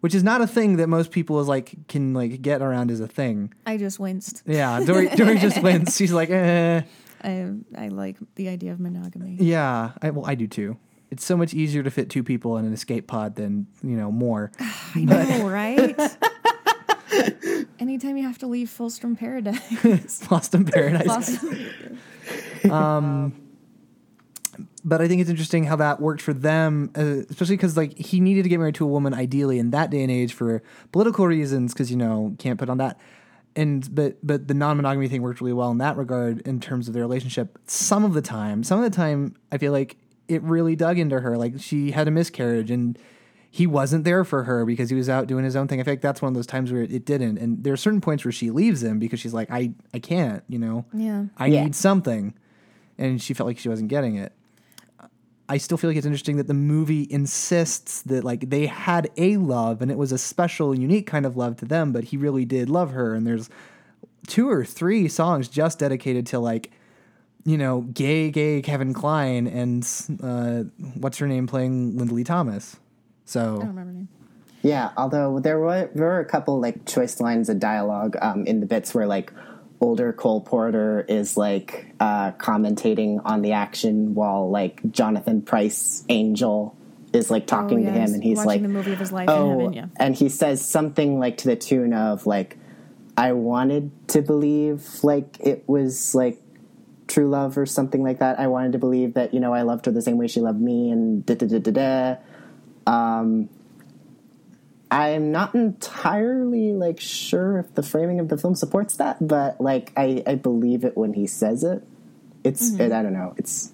[0.00, 3.00] which is not a thing that most people is like can like get around as
[3.00, 3.52] a thing.
[3.66, 4.42] I just winced.
[4.46, 5.96] Yeah, Dory, Dory just wins.
[5.96, 6.82] She's like, eh.
[7.24, 9.36] I I like the idea of monogamy.
[9.40, 10.76] Yeah, I, well, I do too.
[11.10, 14.10] It's so much easier to fit two people in an escape pod than you know
[14.10, 14.50] more.
[14.60, 15.98] I know, right?
[17.78, 20.30] Anytime you have to leave Fullstrom Paradise.
[20.30, 21.06] Lost in Paradise.
[21.06, 21.44] Lost-
[24.84, 28.20] but I think it's interesting how that worked for them, uh, especially because like he
[28.20, 31.26] needed to get married to a woman ideally in that day and age for political
[31.26, 32.98] reasons, because you know can't put on that.
[33.56, 36.94] And but but the non-monogamy thing worked really well in that regard in terms of
[36.94, 37.58] their relationship.
[37.66, 39.96] Some of the time, some of the time, I feel like
[40.28, 41.36] it really dug into her.
[41.36, 42.98] Like she had a miscarriage and
[43.50, 45.80] he wasn't there for her because he was out doing his own thing.
[45.80, 47.38] I feel like that's one of those times where it didn't.
[47.38, 50.44] And there are certain points where she leaves him because she's like, I I can't,
[50.48, 51.24] you know, Yeah.
[51.38, 51.64] I Yeah.
[51.64, 52.34] need something,
[52.98, 54.32] and she felt like she wasn't getting it.
[55.50, 59.38] I still feel like it's interesting that the movie insists that like they had a
[59.38, 62.44] love and it was a special, unique kind of love to them, but he really
[62.44, 63.14] did love her.
[63.14, 63.48] And there's
[64.26, 66.70] two or three songs just dedicated to like,
[67.44, 69.86] you know, gay, gay Kevin Kline and
[70.22, 72.76] uh, what's her name playing Linda Lee Thomas.
[73.24, 74.08] So I don't remember her name.
[74.62, 78.60] Yeah, although there were there were a couple like choice lines of dialogue um, in
[78.60, 79.32] the bits where like
[79.80, 86.76] older Cole Porter is like uh, commentating on the action while like Jonathan Pryce Angel
[87.12, 89.28] is like talking to Oh, yeah, him and he's like the movie of his life
[89.28, 89.86] in oh heaven, yeah.
[89.96, 92.56] and he says something like to the tune of like
[93.16, 96.40] I wanted to believe like it was like
[97.08, 98.38] true love or something like that.
[98.38, 100.60] I wanted to believe that you know I loved her the same way she loved
[100.60, 102.16] me and da da da da da.
[102.86, 103.48] Um,
[104.90, 109.92] I'm not entirely like sure if the framing of the film supports that, but like
[109.96, 111.82] I, I believe it when he says it.
[112.44, 112.80] It's Mm-hmm.
[112.80, 113.34] it, I don't know.
[113.36, 113.72] It's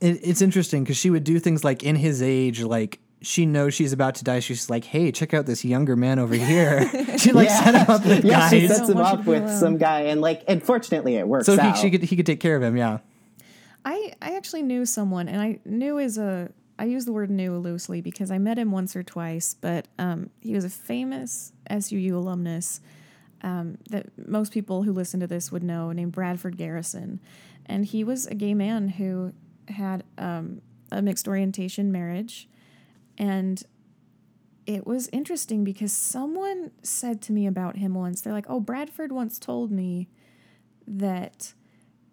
[0.00, 3.74] it, it's interesting because she would do things like in his age, like she knows
[3.74, 4.40] she's about to die.
[4.40, 8.04] She's like, "Hey, check out this younger man over here." she like set him up
[8.04, 8.48] with yeah.
[8.48, 9.58] She sets him want up with alone.
[9.58, 11.76] some guy, and like, and fortunately, it works so he, out.
[11.76, 12.76] she could he could take care of him.
[12.76, 12.98] Yeah.
[13.84, 17.58] I, I actually knew someone, and I knew is a I use the word knew
[17.58, 22.14] loosely because I met him once or twice, but um, he was a famous SUU
[22.14, 22.80] alumnus
[23.42, 27.20] um, that most people who listen to this would know, named Bradford Garrison,
[27.66, 29.32] and he was a gay man who
[29.68, 32.48] had um, a mixed orientation marriage,
[33.18, 33.62] and
[34.66, 38.20] it was interesting because someone said to me about him once.
[38.20, 40.08] They're like, "Oh, Bradford once told me
[40.86, 41.54] that."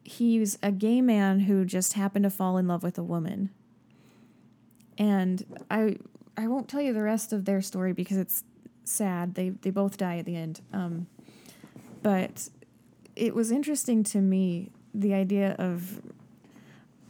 [0.09, 3.51] he's a gay man who just happened to fall in love with a woman.
[4.97, 5.97] And I
[6.35, 8.43] I won't tell you the rest of their story because it's
[8.83, 9.35] sad.
[9.35, 10.61] They they both die at the end.
[10.73, 11.07] Um,
[12.01, 12.49] but
[13.15, 16.01] it was interesting to me the idea of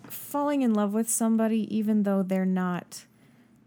[0.03, 3.05] falling in love with somebody even though they're not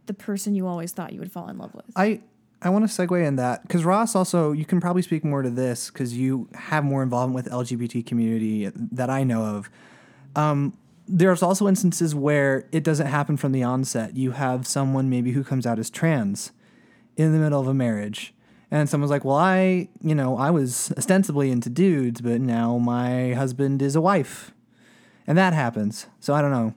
[0.06, 1.86] the person you always thought you would fall in love with.
[1.96, 2.20] I
[2.60, 5.50] I want to segue in that because Ross also you can probably speak more to
[5.50, 9.70] this because you have more involvement with LGBT community that I know of.
[10.36, 10.76] Um,
[11.08, 14.16] there's also instances where it doesn't happen from the onset.
[14.16, 16.52] You have someone maybe who comes out as trans
[17.16, 18.32] in the middle of a marriage.
[18.70, 23.34] And someone's like, "Well, I, you know, I was ostensibly into dudes, but now my
[23.34, 24.52] husband is a wife."
[25.26, 26.06] And that happens.
[26.20, 26.74] So I don't know.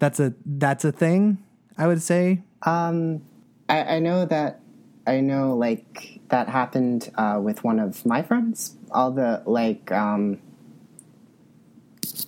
[0.00, 1.43] That's a that's a thing,
[1.76, 2.42] I would say.
[2.62, 3.22] Um,
[3.68, 4.60] I, I know that
[5.06, 8.76] I know like that happened uh, with one of my friends.
[8.90, 10.38] All the like, um,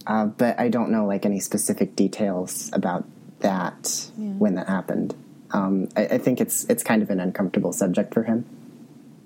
[0.07, 3.05] uh, but I don't know like any specific details about
[3.41, 5.15] that when that happened.
[5.53, 8.45] Um, I, I think it's it's kind of an uncomfortable subject for him.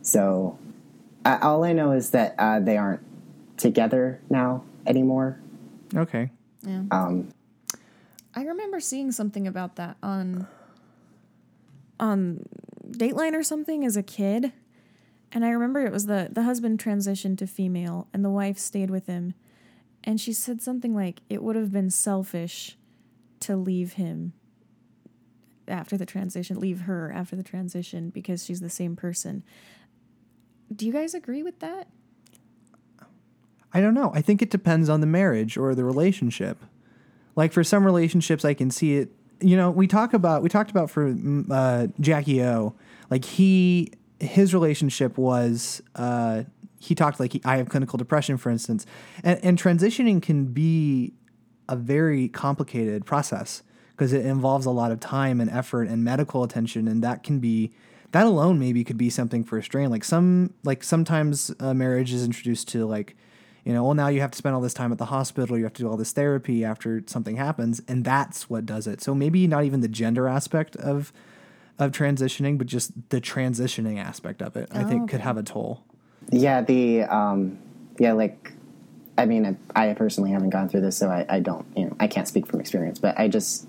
[0.03, 0.59] So
[1.25, 3.03] uh, all I know is that uh, they aren't
[3.57, 5.39] together now anymore.
[5.95, 6.31] Okay.
[6.63, 6.83] yeah.
[6.91, 7.29] Um,
[8.35, 12.05] I remember seeing something about that on uh.
[12.05, 12.47] on
[12.87, 14.53] Dateline or something as a kid.
[15.33, 18.91] And I remember it was the the husband transitioned to female and the wife stayed
[18.91, 19.35] with him.
[20.03, 22.79] And she said something like it would have been selfish
[23.41, 24.33] to leave him
[25.69, 29.45] after the transition, leave her after the transition because she's the same person.
[30.75, 31.89] Do you guys agree with that?
[33.73, 34.11] I don't know.
[34.15, 36.59] I think it depends on the marriage or the relationship.
[37.41, 39.13] Like for some relationships, I can see it.
[39.41, 42.75] You know, we talk about we talked about for mm, uh, Jackie O.
[43.09, 46.43] Like he, his relationship was uh,
[46.79, 48.85] he talked like he, I have clinical depression, for instance,
[49.25, 51.15] and, and transitioning can be
[51.67, 53.63] a very complicated process
[53.93, 57.39] because it involves a lot of time and effort and medical attention, and that can
[57.39, 57.73] be
[58.13, 59.89] that alone maybe could be something for a strain.
[59.89, 63.17] Like some like sometimes marriage is introduced to like
[63.65, 65.57] you know, well, now you have to spend all this time at the hospital.
[65.59, 69.01] You have to do all this therapy after something happens, and that's what does it.
[69.03, 71.13] So maybe not even the gender aspect of
[71.79, 74.69] of transitioning, but just the transitioning aspect of it.
[74.71, 75.83] I think could have a toll.
[76.31, 77.59] Yeah, the um,
[77.99, 78.53] yeah, like
[79.17, 81.97] I mean, I, I personally haven't gone through this, so I, I don't, you know,
[82.01, 82.99] I can't speak from experience.
[82.99, 83.69] But I just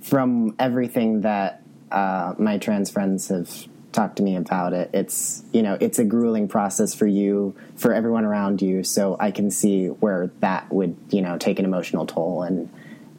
[0.00, 5.62] from everything that uh, my trans friends have talked to me about it, it's you
[5.62, 8.82] know it's a grueling process for you, for everyone around you.
[8.82, 12.68] So I can see where that would you know take an emotional toll, and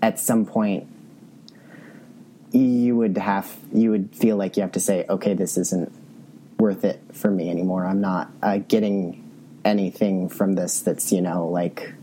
[0.02, 0.88] at some point
[2.52, 5.92] you would have you would feel like you have to say, okay, this isn't
[6.60, 7.86] worth it for me anymore.
[7.86, 9.22] I'm not uh, getting
[9.64, 11.94] anything from this that's you know like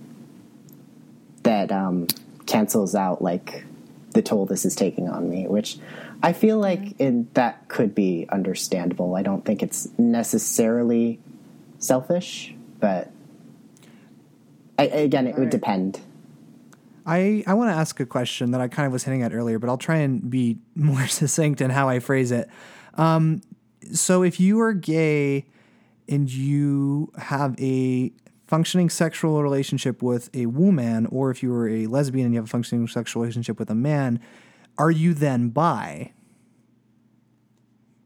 [1.45, 2.07] that um,
[2.47, 3.65] cancels out like
[4.13, 5.79] the toll this is taking on me, which
[6.23, 9.17] I feel like it, that could be understandable.
[9.17, 11.19] I don't think it's necessarily
[11.79, 13.11] selfish, but
[14.79, 16.01] I, again, it would depend.
[17.05, 19.59] I, I want to ask a question that I kind of was hinting at earlier,
[19.59, 22.49] but I'll try and be more succinct in how I phrase it.
[22.95, 23.43] Um,
[23.93, 25.47] so, if you are gay
[26.09, 28.13] and you have a
[28.47, 32.45] functioning sexual relationship with a woman, or if you are a lesbian and you have
[32.45, 34.21] a functioning sexual relationship with a man,
[34.79, 36.13] are you then bi?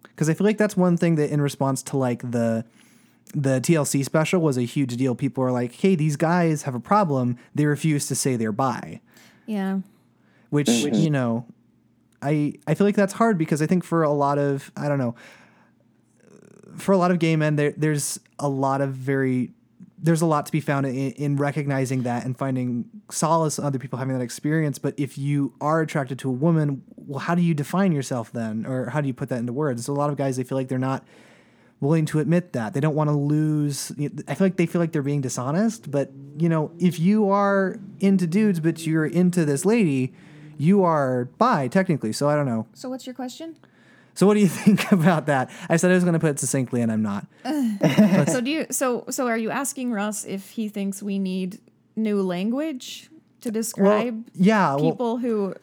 [0.03, 2.65] Because I feel like that's one thing that, in response to like the
[3.35, 5.15] the TLC special, was a huge deal.
[5.15, 9.01] People are like, "Hey, these guys have a problem." They refuse to say they're bi,
[9.47, 9.81] Yeah.
[10.51, 11.45] which you know,
[12.23, 14.99] I I feel like that's hard because I think for a lot of I don't
[14.99, 15.15] know,
[16.77, 19.51] for a lot of gay men, there there's a lot of very
[19.99, 23.79] there's a lot to be found in, in recognizing that and finding solace in other
[23.79, 24.79] people having that experience.
[24.79, 28.67] But if you are attracted to a woman, well, how do you define yourself then,
[28.67, 29.87] or how do you put that into words?
[29.87, 31.05] So a lot of guys they feel like they're not
[31.81, 33.93] willing to admit that they don't want to lose.
[34.29, 35.91] I feel like they feel like they're being dishonest.
[35.91, 40.13] But you know, if you are into dudes but you're into this lady,
[40.59, 42.13] you are bi technically.
[42.13, 42.67] So I don't know.
[42.75, 43.57] So what's your question?
[44.17, 45.51] So what do you think about that?
[45.69, 47.27] I said I was going to put it succinctly, and I'm not.
[48.29, 51.61] so do you so so are you asking Russ if he thinks we need
[51.95, 53.09] new language
[53.43, 55.55] to describe yeah, well- people who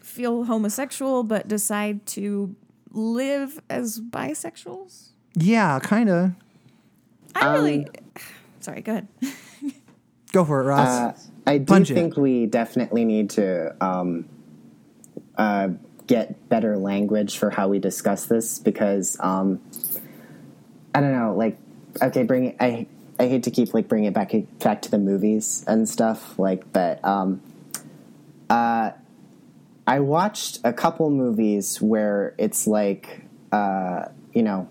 [0.00, 2.54] feel homosexual but decide to
[2.92, 5.10] live as bisexuals?
[5.34, 6.32] Yeah, kind of.
[7.34, 7.86] I really
[8.60, 9.08] Sorry, go ahead.
[10.32, 10.88] Go for it, Ross.
[10.88, 11.14] Uh,
[11.46, 11.94] I do Punch it.
[11.94, 14.28] think we definitely need to um,
[15.36, 15.70] uh,
[16.06, 19.60] get better language for how we discuss this because um,
[20.94, 21.58] I don't know, like
[22.00, 22.56] okay, bring.
[22.60, 22.86] I
[23.18, 26.72] I hate to keep like bringing it back back to the movies and stuff like,
[26.72, 27.40] but um,
[28.50, 28.92] uh,
[29.86, 33.22] I watched a couple movies where it's like
[33.52, 34.68] uh, you know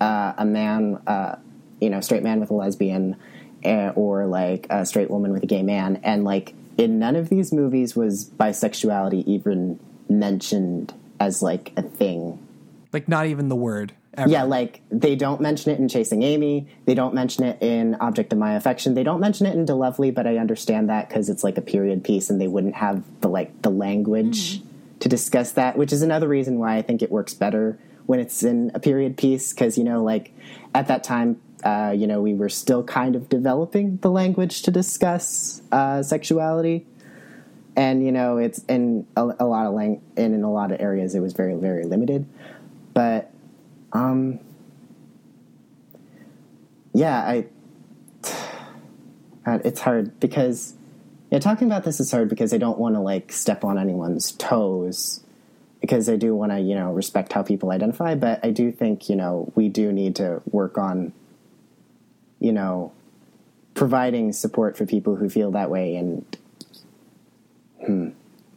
[0.00, 1.36] uh, a man, uh,
[1.80, 3.16] you know, straight man with a lesbian,
[3.64, 7.28] uh, or like a straight woman with a gay man, and like in none of
[7.28, 12.38] these movies was bisexuality even mentioned as like a thing.
[12.92, 13.92] like not even the word.
[14.14, 14.30] Ever.
[14.30, 16.66] Yeah, like they don't mention it in Chasing Amy.
[16.86, 18.94] They don't mention it in Object of My Affection.
[18.94, 22.02] They don't mention it in De-Lovely, but I understand that because it's like a period
[22.02, 24.60] piece, and they wouldn't have the like the language
[24.98, 25.78] to discuss that.
[25.78, 29.16] Which is another reason why I think it works better when it's in a period
[29.16, 30.32] piece because you know, like
[30.74, 34.72] at that time, uh, you know, we were still kind of developing the language to
[34.72, 36.86] discuss uh, sexuality
[37.78, 40.80] and you know it's in a, a lot of lang- and in a lot of
[40.80, 42.26] areas it was very very limited.
[42.92, 43.30] But
[43.92, 44.40] um
[46.92, 47.46] yeah i
[49.64, 50.74] it's hard because
[51.30, 54.32] yeah talking about this is hard because i don't want to like step on anyone's
[54.32, 55.20] toes
[55.80, 58.14] because i do want to you know respect how people identify.
[58.14, 61.12] But i do think you know we do need to work on
[62.40, 62.92] you know
[63.74, 66.36] providing support for people who feel that way and
[67.84, 68.10] Hmm.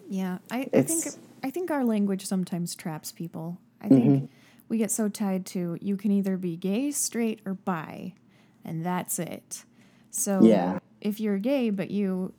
[0.09, 1.05] Yeah, I, I think
[1.43, 3.59] I think our language sometimes traps people.
[3.81, 3.95] I mm-hmm.
[3.95, 4.31] think
[4.67, 8.13] we get so tied to you can either be gay, straight, or bi,
[8.63, 9.63] and that's it.
[10.09, 10.79] So Yeah.
[10.99, 12.33] if you're gay but you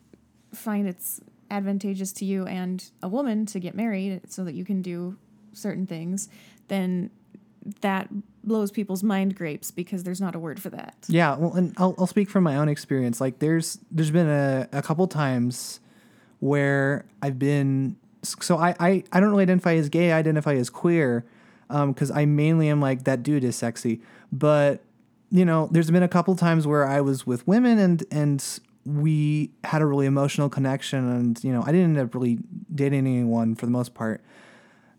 [0.53, 1.19] find it's
[1.49, 5.17] advantageous to you and a woman to get married so that you can do
[5.53, 6.29] certain things,
[6.67, 7.09] then
[7.81, 8.09] that
[8.43, 10.95] blows people's mind grapes because there's not a word for that.
[11.07, 13.21] Yeah, well, and I'll, I'll speak from my own experience.
[13.21, 15.79] Like, there's there's been a, a couple times
[16.43, 20.11] where I've been so I, I I don't really identify as gay.
[20.11, 21.25] I identify as queer
[21.69, 24.01] because I mainly am like that dude is sexy.
[24.31, 24.83] But
[25.31, 29.51] you know, there's been a couple times where I was with women and and we
[29.63, 32.39] had a really emotional connection, and you know, I didn't end up really
[32.75, 34.21] dating anyone for the most part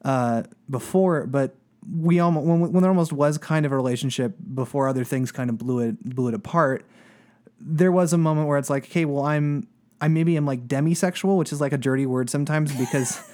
[0.02, 1.54] uh, before, but
[1.94, 5.50] we almost when, when there almost was kind of a relationship before other things kind
[5.50, 6.86] of blew it blew it apart.
[7.60, 9.68] There was a moment where it's like, okay, well, I'm
[10.04, 13.20] I maybe am like demisexual, which is like a dirty word sometimes because.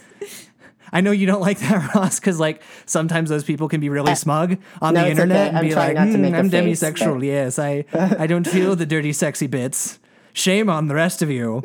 [0.92, 4.16] I know you don't like that, Ross, because like sometimes those people can be really
[4.16, 5.48] smug on no, the internet okay.
[5.50, 7.84] and I'm be like, not to "Hmm, make a "I'm face, demisexual." but- Yes, I
[8.18, 10.00] I don't feel the dirty, sexy bits.
[10.32, 11.62] Shame on the rest of you.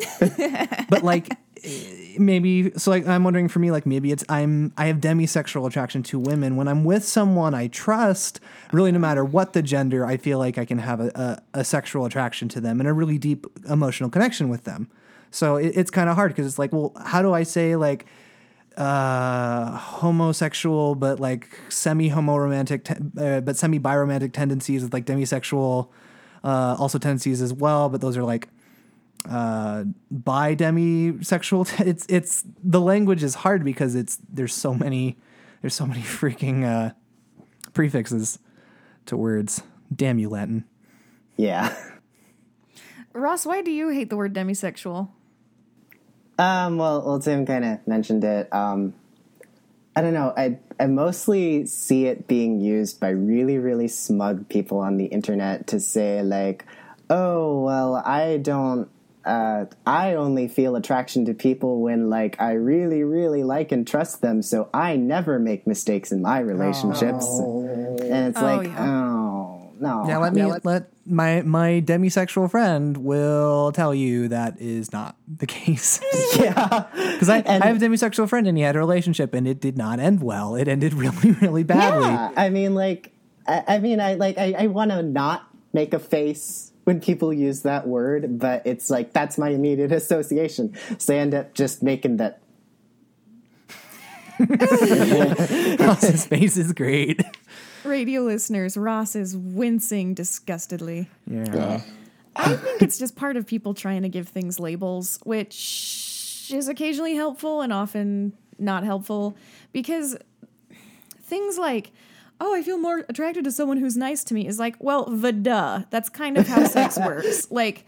[0.90, 1.30] but like
[2.20, 6.04] maybe so like i'm wondering for me like maybe it's i'm i have demisexual attraction
[6.04, 8.40] to women when i'm with someone i trust
[8.72, 11.64] really no matter what the gender i feel like i can have a, a, a
[11.66, 14.88] sexual attraction to them and a really deep emotional connection with them
[15.36, 18.06] so it, it's kind of hard because it's like well how do i say like
[18.78, 25.90] uh homosexual but like semi homoromantic te- uh, but semi biromantic tendencies with like demisexual
[26.44, 28.48] uh also tendencies as well but those are like
[29.30, 35.18] uh bi demisexual t- it's it's the language is hard because it's there's so many
[35.62, 36.92] there's so many freaking uh
[37.74, 38.40] prefixes
[39.06, 39.64] to words
[39.94, 40.64] damn you latin
[41.38, 41.76] Yeah.
[43.14, 45.08] Ross, why do you hate the word demisexual?
[46.38, 48.54] Um, well, well, Tim kind of mentioned it.
[48.54, 48.94] Um,
[49.96, 50.34] I don't know.
[50.36, 55.68] I I mostly see it being used by really really smug people on the internet
[55.68, 56.66] to say like,
[57.10, 58.90] oh well, I don't.
[59.24, 64.22] Uh, I only feel attraction to people when like I really really like and trust
[64.22, 67.26] them, so I never make mistakes in my relationships.
[67.40, 68.86] And it's Oh, like, yeah.
[68.92, 70.06] oh no.
[70.08, 75.46] yeah let me let my my demisexual friend will tell you that is not the
[75.46, 76.00] case
[76.38, 76.86] yeah.
[77.16, 79.78] Because I, I have a demisexual friend and he had a relationship and it did
[79.78, 80.56] not end well.
[80.56, 82.08] It ended really, really badly.
[82.08, 83.12] Yeah, I mean, like,
[83.48, 87.34] I, I mean, I like, I, I want to not make a face when people
[87.34, 90.76] use that word, but it's like that's my immediate association.
[90.98, 92.42] So I end up just making that.
[95.80, 97.24] Ross's face is great.
[97.86, 101.10] Radio listeners, Ross is wincing disgustedly.
[101.28, 101.82] Yeah.
[102.36, 107.16] I think it's just part of people trying to give things labels, which is occasionally
[107.16, 109.38] helpful and often not helpful
[109.72, 110.18] because
[111.22, 111.92] things like,
[112.42, 115.32] oh, I feel more attracted to someone who's nice to me is like, well, the
[115.32, 115.84] duh.
[115.90, 117.50] That's kind of how sex works.
[117.50, 117.86] Like,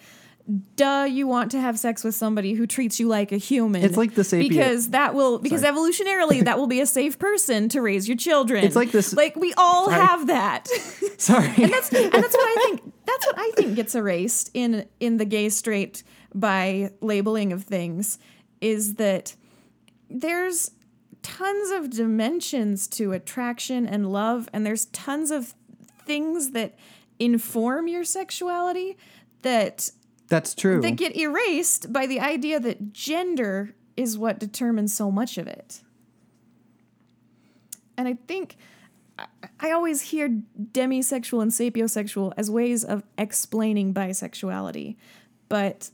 [0.75, 3.83] duh, you want to have sex with somebody who treats you like a human.
[3.83, 7.69] It's like the sapien- because that will because evolutionarily that will be a safe person
[7.69, 8.63] to raise your children.
[8.63, 9.99] It's like this- Like we all Sorry.
[10.01, 10.67] have that.
[11.17, 11.47] Sorry.
[11.57, 12.93] and that's and that's what I think.
[13.05, 16.03] That's what I think gets erased in in the gay straight
[16.35, 18.19] by labeling of things
[18.61, 19.35] is that
[20.09, 20.71] there's
[21.23, 25.53] tons of dimensions to attraction and love, and there's tons of
[26.05, 26.75] things that
[27.19, 28.97] inform your sexuality
[29.41, 29.89] that
[30.29, 30.81] That's true.
[30.81, 35.81] that get erased by the idea that gender is what determines so much of it.
[37.97, 38.57] And I think
[39.19, 39.25] I-
[39.59, 40.29] I always hear
[40.73, 44.95] demisexual and sapiosexual as ways of explaining bisexuality,
[45.49, 45.89] but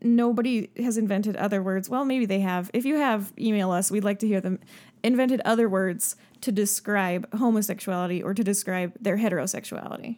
[0.00, 1.90] nobody has invented other words.
[1.90, 2.70] Well, maybe they have.
[2.72, 3.90] If you have, email us.
[3.90, 4.58] We'd like to hear them.
[5.04, 10.16] Invented other words to describe homosexuality or to describe their heterosexuality.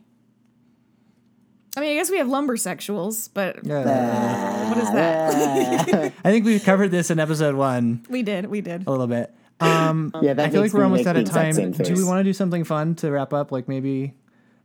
[1.77, 4.68] I mean, I guess we have lumbersexuals, but Yeah.
[4.68, 6.12] what is that?
[6.25, 8.87] I think we covered this in episode one we did, we did.
[8.87, 9.35] a little bit.
[9.61, 11.55] Um, Yeah, that I feel like we're almost out of time.
[11.72, 13.51] Do we want to do something fun to wrap up?
[13.53, 14.14] Like maybe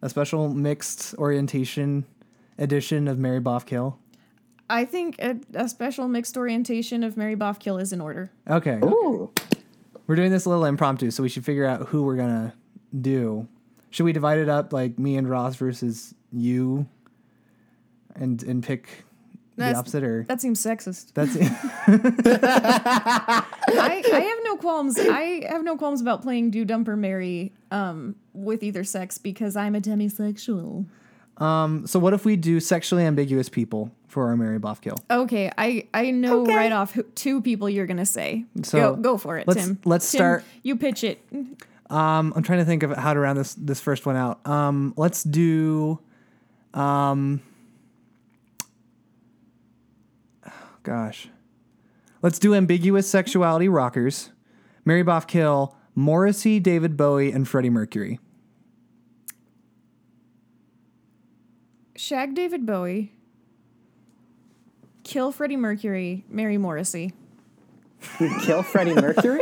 [0.02, 2.06] a special mixed orientation
[2.58, 3.96] edition of Mary Boffkill?
[4.70, 8.32] I think a, a special mixed orientation of Mary Boffkill is in order.
[8.48, 8.80] Okay.
[8.84, 9.32] Ooh.
[10.06, 12.54] We're doing this a little impromptu, so we should figure out who we're gonna
[13.00, 13.48] do.
[13.92, 16.88] Should we divide it up like me and Ross versus you,
[18.20, 19.06] and and pick
[19.56, 21.14] the opposite, or That seems sexist.
[21.14, 21.36] that's
[22.62, 24.98] I, I have no qualms.
[25.00, 29.76] I have no qualms about playing Do Dumper Mary um, with either sex because I'm
[29.76, 30.86] a demisexual.
[31.38, 31.86] um.
[31.88, 35.00] So what if we do sexually ambiguous people for our Mary Boffkill?
[35.12, 38.46] Okay, I I know right off who, two people you're gonna say.
[38.64, 39.80] So, go go for it, let's- Tim.
[39.86, 41.22] let's Tim, start- You pitch it.
[41.90, 44.46] Um, I'm trying to think of how to round this this first one out.
[44.48, 46.00] Um, let's do,
[46.74, 47.42] um,
[50.84, 51.30] gosh,
[52.22, 54.32] let's do ambiguous sexuality rockers.
[54.86, 58.20] Mary Boff Kill, Morrissey, David Bowie, and Freddie Mercury.
[61.96, 63.14] Shag David Bowie.
[65.04, 66.24] Kill Freddie Mercury.
[66.30, 67.14] Marry Morrissey.
[68.42, 69.42] Kill Freddie Mercury?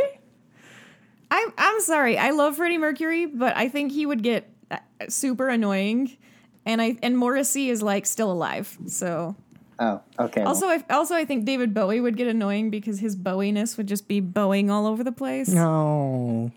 [1.30, 2.18] I'm I'm sorry.
[2.18, 4.78] I love Freddie Mercury, but I think he would get uh,
[5.08, 6.16] super annoying,
[6.64, 8.76] and I and Morrissey is like still alive.
[8.86, 9.36] So
[9.80, 10.40] Oh, okay.
[10.40, 13.86] well, also I also I think David Bowie would get annoying because his Bowie-ness would
[13.86, 15.48] just be bowing all over the place.
[15.48, 16.50] No,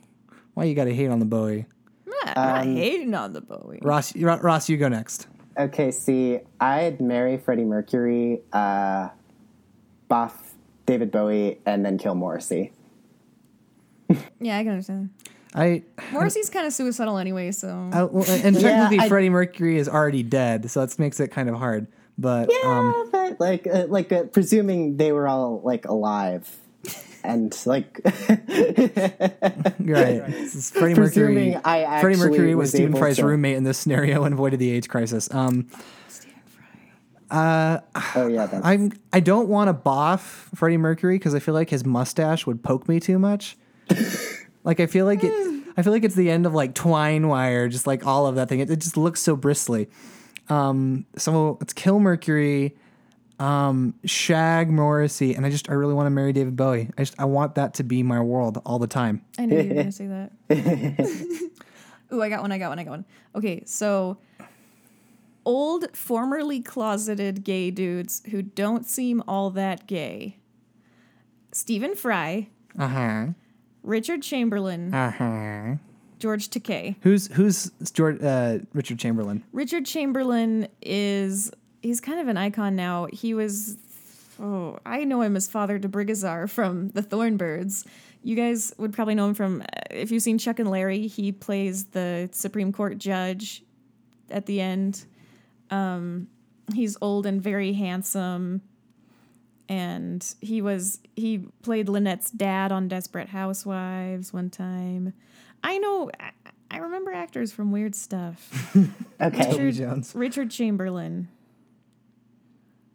[0.55, 1.65] why you got to hate on the Bowie?
[2.23, 3.79] I'm not hating on the Bowie.
[3.81, 5.27] Ross, Ro- Ross, you go next.
[5.57, 9.09] Okay, see, I'd marry Freddie Mercury, uh,
[10.07, 10.53] buff
[10.85, 12.71] David Bowie, and then kill Morrissey.
[14.39, 15.09] Yeah, I can understand.
[15.53, 19.77] I, Morrissey's kind of suicidal anyway, so I well, and Yeah, technically I- Freddie Mercury
[19.77, 21.87] is already dead, so that makes it kind of hard.
[22.17, 26.47] But um, Yeah, but like, uh, like uh, presuming they were all like alive,
[27.23, 28.11] and like you're
[29.95, 30.25] right.
[30.27, 31.55] This is Freddie Mercury.
[31.55, 34.71] I Freddie Mercury was, Stephen able Fry's to- roommate in this scenario and avoided the
[34.71, 35.33] AIDS crisis.
[35.33, 35.67] Um,
[37.33, 40.19] Oh yeah, that's, I'm I don't want to boff
[40.53, 43.57] Freddie Mercury because I feel like his mustache would poke me too much.
[44.63, 45.63] like I feel like it.
[45.77, 48.49] I feel like it's the end of like twine wire, just like all of that
[48.49, 48.59] thing.
[48.59, 49.87] It, it just looks so bristly.
[50.51, 52.75] Um, so let's kill Mercury,
[53.39, 56.89] um, shag Morrissey, and I just I really want to marry David Bowie.
[56.97, 59.23] I just I want that to be my world all the time.
[59.39, 60.31] I knew you were gonna say that.
[62.13, 62.51] Ooh, I got one.
[62.51, 62.79] I got one.
[62.79, 63.05] I got one.
[63.35, 64.17] Okay, so
[65.45, 70.35] old, formerly closeted gay dudes who don't seem all that gay.
[71.53, 73.25] Stephen Fry, Uh huh.
[73.83, 75.75] Richard Chamberlain, Uh huh.
[76.21, 76.95] George Takei.
[77.01, 79.43] Who's who's George, uh, Richard Chamberlain?
[79.51, 81.51] Richard Chamberlain is
[81.81, 83.07] he's kind of an icon now.
[83.11, 83.77] He was
[84.39, 87.85] oh, I know him as Father de Bricassart from The Thorn Birds.
[88.23, 91.85] You guys would probably know him from if you've seen Chuck and Larry, he plays
[91.85, 93.63] the Supreme Court judge
[94.29, 95.05] at the end.
[95.71, 96.27] Um,
[96.73, 98.61] he's old and very handsome.
[99.67, 105.13] And he was he played Lynette's dad on Desperate Housewives one time.
[105.63, 106.31] I know I,
[106.69, 108.75] I remember actors from weird stuff.
[109.21, 109.49] okay.
[109.49, 110.13] Richard, Jones.
[110.15, 111.27] Richard Chamberlain.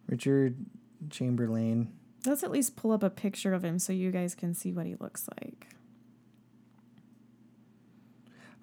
[0.08, 0.56] Richard
[1.10, 1.92] Chamberlain.
[2.24, 4.86] Let's at least pull up a picture of him so you guys can see what
[4.86, 5.68] he looks like.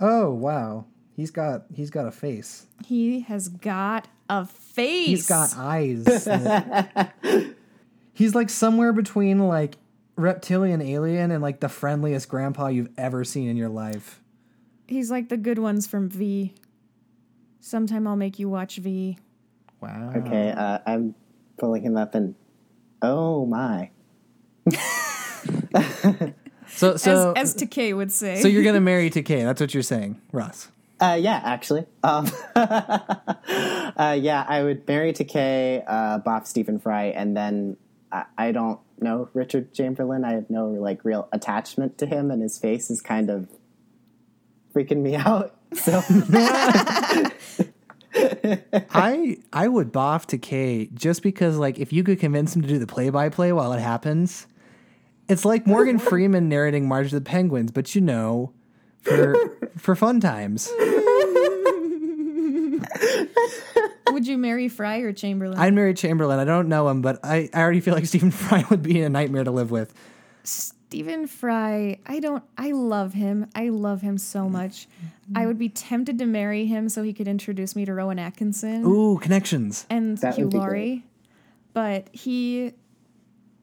[0.01, 0.85] Oh wow,
[1.15, 2.65] he's got he's got a face.
[2.85, 5.07] He has got a face.
[5.07, 6.27] He's got eyes.
[8.13, 9.77] he's like somewhere between like
[10.15, 14.21] reptilian alien and like the friendliest grandpa you've ever seen in your life.
[14.87, 16.53] He's like the good ones from V.
[17.61, 19.17] Sometime I'll make you watch V.
[19.81, 20.13] Wow.
[20.17, 21.15] Okay, uh, I'm
[21.57, 22.35] pulling him up, and
[23.01, 23.89] oh my,
[26.67, 28.41] So so as as Takei would say.
[28.41, 29.43] so you're gonna marry Takei.
[29.43, 30.69] That's what you're saying, Russ.
[30.99, 37.35] uh, yeah, actually, um, uh, yeah, I would marry Takei, uh, Bob Stephen Fry, and
[37.37, 37.77] then
[38.11, 40.23] I, I don't know Richard Chamberlain.
[40.23, 43.49] I have no like real attachment to him, and his face is kind of
[44.73, 45.55] freaking me out.
[45.73, 46.03] So
[48.91, 52.77] I I would boff Takei just because like if you could convince him to do
[52.79, 54.47] the play by play while it happens,
[55.27, 58.53] it's like Morgan Freeman narrating March of the Penguins, but you know,
[59.01, 59.35] for
[59.77, 60.71] for fun times.
[64.11, 65.57] Would you marry Fry or Chamberlain?
[65.57, 66.39] I'd marry Chamberlain.
[66.39, 69.09] I don't know him, but I, I already feel like Stephen Fry would be a
[69.09, 69.93] nightmare to live with.
[70.43, 73.47] Stephen Fry, I don't I love him.
[73.55, 74.87] I love him so much.
[75.35, 78.85] I would be tempted to marry him so he could introduce me to Rowan Atkinson.
[78.85, 79.87] Ooh, connections.
[79.89, 81.03] and That Hugh Laurie,
[81.73, 82.73] but he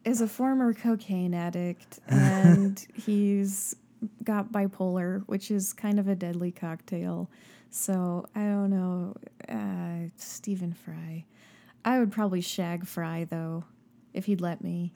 [0.05, 3.77] is a former cocaine addict and he's
[4.25, 7.31] got bipolar, which is kind of a deadly cocktail.
[7.71, 9.15] So I don't know,
[9.49, 11.25] uh, Stephen Fry.
[11.85, 13.65] I would probably shag Fry though,
[14.13, 14.93] if he'd let me.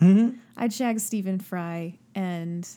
[0.56, 2.68] I'd shag Stephen Fry and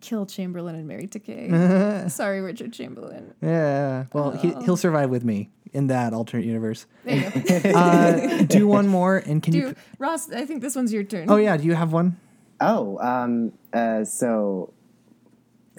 [0.00, 2.10] kill Chamberlain and marry Takei.
[2.10, 3.34] Sorry, Richard Chamberlain.
[3.42, 4.06] Yeah.
[4.12, 6.86] Well, he, he'll survive with me in that alternate universe.
[7.04, 7.70] There you go.
[7.80, 9.68] Uh, do one more, and can you?
[9.68, 11.30] Dude, Ross, I think this one's your turn.
[11.30, 12.18] Oh yeah, do you have one?
[12.60, 14.72] Oh, um, uh, so,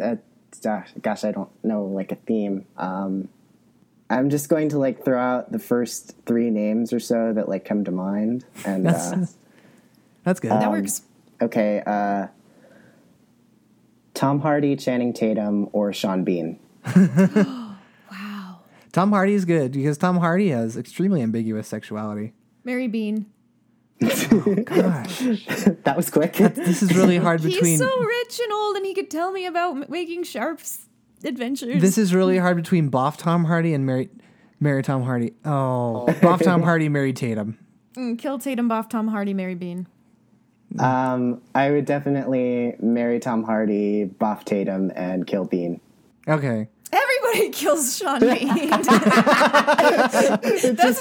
[0.02, 0.16] uh,
[0.64, 2.66] gosh, gosh, I don't know like a theme.
[2.78, 3.30] Um,
[4.10, 7.66] I'm just going to like throw out the first three names or so that like
[7.66, 9.26] come to mind, and That's uh,
[10.24, 10.52] that's good.
[10.52, 11.04] That works.
[11.42, 12.28] okay, uh,
[14.14, 16.60] Tom Hardy, Channing Tatum, or Sean Bean.
[18.12, 18.60] Wow.
[18.92, 22.34] Tom Hardy is good because Tom Hardy has extremely ambiguous sexuality.
[22.64, 23.26] Mary Bean.
[24.02, 25.20] Gosh,
[25.84, 26.34] That was quick.
[26.34, 27.64] this is really hard between.
[27.66, 30.88] He's so rich and old, and he could tell me about m- making Sharpe's
[31.24, 31.82] adventures.
[31.82, 34.10] This is really hard between Boff Tom Hardy and Mary,
[34.60, 35.34] Mary Tom Hardy.
[35.46, 37.58] Oh, Boff Tom Hardy, Mary Tatum.
[37.96, 39.86] Mm, Kill Tatum, Boff, Tom Hardy, Mary Bean.
[40.80, 45.80] um, I would definitely marry Tom Hardy, Boff Tatum, and kill Bean.
[46.28, 46.68] Okay.
[47.32, 48.70] Everybody kills Sean Bean.
[48.70, 48.88] That's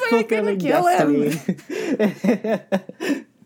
[0.01, 1.33] why I couldn't kill him.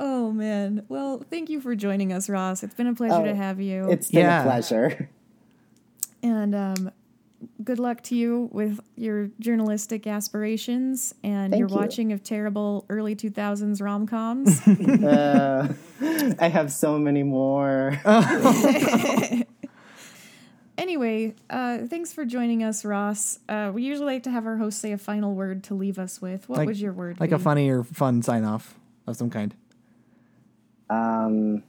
[0.00, 0.84] Oh man.
[0.88, 2.62] Well, thank you for joining us, Ross.
[2.62, 3.90] It's been a pleasure to Oh, have you.
[3.90, 4.42] It's been Yeah.
[4.42, 5.10] a pleasure.
[6.22, 6.92] and um,
[7.64, 11.74] good luck to you with your journalistic aspirations and Thank your you.
[11.74, 14.64] watching of terrible early 2000s rom coms.
[14.68, 15.74] Uh,
[16.38, 18.00] I have so many more.
[20.78, 23.38] anyway, uh, thanks for joining us, Ross.
[23.48, 26.22] Uh, we usually like to have our host say a final word to leave us
[26.22, 26.48] with.
[26.48, 27.36] What Like- would your word Like be?
[27.36, 29.54] a funny or fun sign off of some kind.
[30.88, 31.62] Um,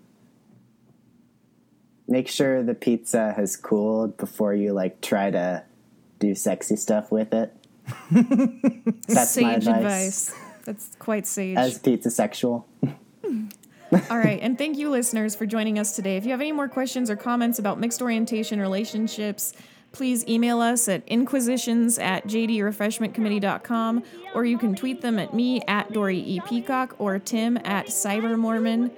[2.08, 5.64] make sure the pizza has cooled before you like try to
[6.20, 7.54] do sexy stuff with it.
[9.08, 10.30] That's sage my advice.
[10.30, 10.36] advice.
[10.66, 11.58] That's quite sage.
[11.58, 12.66] As pizza sexual.
[13.92, 16.18] All right, and thank you, listeners, for joining us today.
[16.18, 19.54] If you have any more questions or comments about mixed orientation relationships,
[19.92, 24.04] please email us at inquisitions at jdrefreshmentcommittee.com,
[24.36, 26.40] or you can tweet them at me at Dory E.
[26.48, 28.92] Peacock or Tim at Cyber Mormon,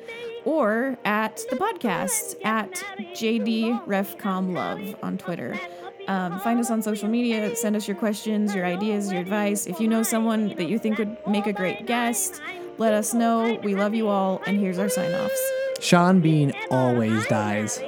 [0.43, 2.73] or at the podcast at
[3.13, 5.57] jdrefcomlove on Twitter.
[6.07, 7.55] Um, find us on social media.
[7.55, 9.67] Send us your questions, your ideas, your advice.
[9.67, 12.41] If you know someone that you think would make a great guest,
[12.77, 13.59] let us know.
[13.63, 15.51] We love you all, and here's our sign offs.
[15.79, 17.81] Sean Bean always dies.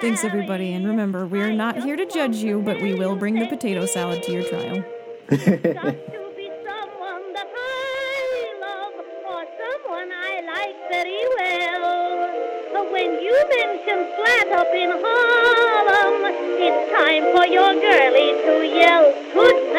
[0.00, 3.38] Thanks, everybody, and remember, we are not here to judge you, but we will bring
[3.38, 4.84] the potato salad to your trial.
[5.30, 5.52] Just to
[6.36, 8.94] be someone that I love
[9.28, 9.44] or
[9.94, 12.32] I like very well.
[12.72, 19.12] But when you mention flat up in Harlem, it's time for your girlie to yell,
[19.32, 19.72] Good